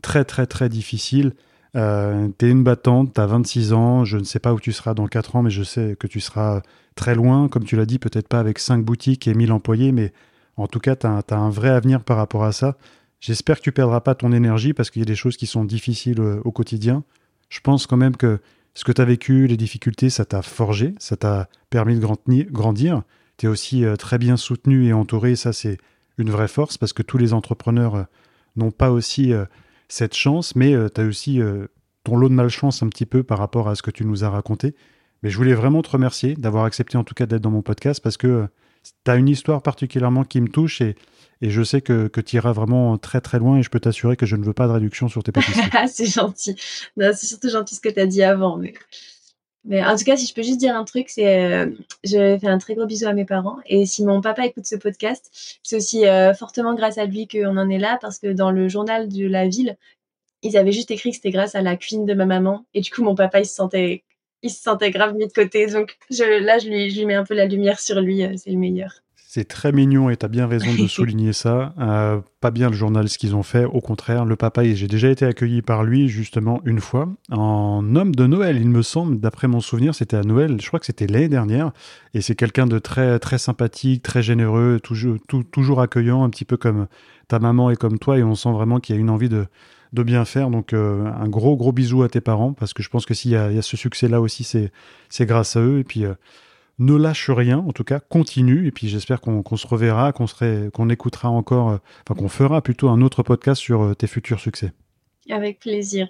[0.06, 1.34] très très très difficile.
[1.76, 4.72] Euh, tu es une battante, tu as 26 ans, je ne sais pas où tu
[4.72, 6.62] seras dans 4 ans, mais je sais que tu seras
[6.94, 10.14] très loin, comme tu l'as dit, peut-être pas avec 5 boutiques et 1000 employés, mais
[10.58, 12.78] en tout cas, tu as, un vrai avenir par rapport à ça.
[13.20, 15.66] J'espère que tu perdras pas ton énergie parce qu'il y a des choses qui sont
[15.66, 17.04] difficiles euh, au quotidien.
[17.50, 18.40] Je pense quand même que
[18.76, 23.02] ce que tu as vécu, les difficultés, ça t'a forgé, ça t'a permis de grandir.
[23.38, 25.80] Tu es aussi euh, très bien soutenu et entouré, ça c'est
[26.20, 28.06] une vraie force parce que tous les entrepreneurs
[28.56, 29.34] n'ont pas aussi
[29.88, 31.68] cette chance, mais euh, tu as aussi euh,
[32.04, 34.30] ton lot de malchance un petit peu par rapport à ce que tu nous as
[34.30, 34.76] raconté.
[35.24, 38.02] Mais je voulais vraiment te remercier d'avoir accepté en tout cas d'être dans mon podcast
[38.02, 38.48] parce que euh,
[39.04, 40.96] tu as une histoire particulièrement qui me touche et,
[41.42, 44.16] et je sais que, que tu iras vraiment très très loin et je peux t'assurer
[44.16, 45.70] que je ne veux pas de réduction sur tes pâtisseries.
[45.88, 46.56] c'est gentil.
[46.98, 48.58] C'est surtout gentil ce que tu as dit avant.
[48.58, 48.74] Mais...
[49.66, 51.68] Mais en tout cas, si je peux juste dire un truc, c'est euh,
[52.04, 53.58] je fais un très gros bisou à mes parents.
[53.66, 57.58] Et si mon papa écoute ce podcast, c'est aussi euh, fortement grâce à lui qu'on
[57.58, 59.78] en est là, parce que dans le journal de la ville,
[60.44, 62.66] ils avaient juste écrit que c'était grâce à la cuisine de ma maman.
[62.76, 64.04] Et du coup, mon papa, il se sentait
[64.44, 65.68] il se sentait grave mis de côté.
[65.68, 68.24] Donc je, là, je lui, je lui mets un peu la lumière sur lui.
[68.38, 69.05] c'est le meilleur.
[69.36, 71.74] C'est très mignon et tu as bien raison de souligner ça.
[71.78, 75.10] Euh, pas bien le journal ce qu'ils ont fait, au contraire, le papa, j'ai déjà
[75.10, 77.10] été accueilli par lui justement une fois.
[77.30, 80.80] En homme de Noël, il me semble, d'après mon souvenir, c'était à Noël, je crois
[80.80, 81.74] que c'était l'année dernière,
[82.14, 85.18] et c'est quelqu'un de très très sympathique, très généreux, toujours,
[85.52, 86.88] toujours accueillant, un petit peu comme
[87.28, 89.48] ta maman et comme toi, et on sent vraiment qu'il y a une envie de,
[89.92, 90.50] de bien faire.
[90.50, 93.32] Donc euh, un gros gros bisou à tes parents, parce que je pense que s'il
[93.32, 94.46] y, a ce succès-là aussi,
[95.10, 96.06] c'est grâce à eux, et puis...
[96.06, 96.14] Euh,
[96.80, 98.68] ne lâche rien, en tout cas, continue.
[98.68, 100.26] Et puis j'espère qu'on se reverra, qu'on
[100.74, 104.40] qu'on écoutera encore, euh, enfin qu'on fera plutôt un autre podcast sur euh, tes futurs
[104.40, 104.74] succès.
[105.30, 106.08] Avec plaisir.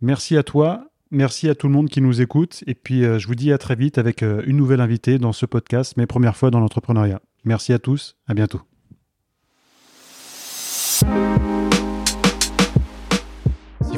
[0.00, 0.90] Merci à toi.
[1.10, 2.64] Merci à tout le monde qui nous écoute.
[2.66, 5.46] Et puis euh, je vous dis à très vite avec une nouvelle invitée dans ce
[5.46, 7.20] podcast, mes premières fois dans l'entrepreneuriat.
[7.44, 8.16] Merci à tous.
[8.26, 8.60] À bientôt.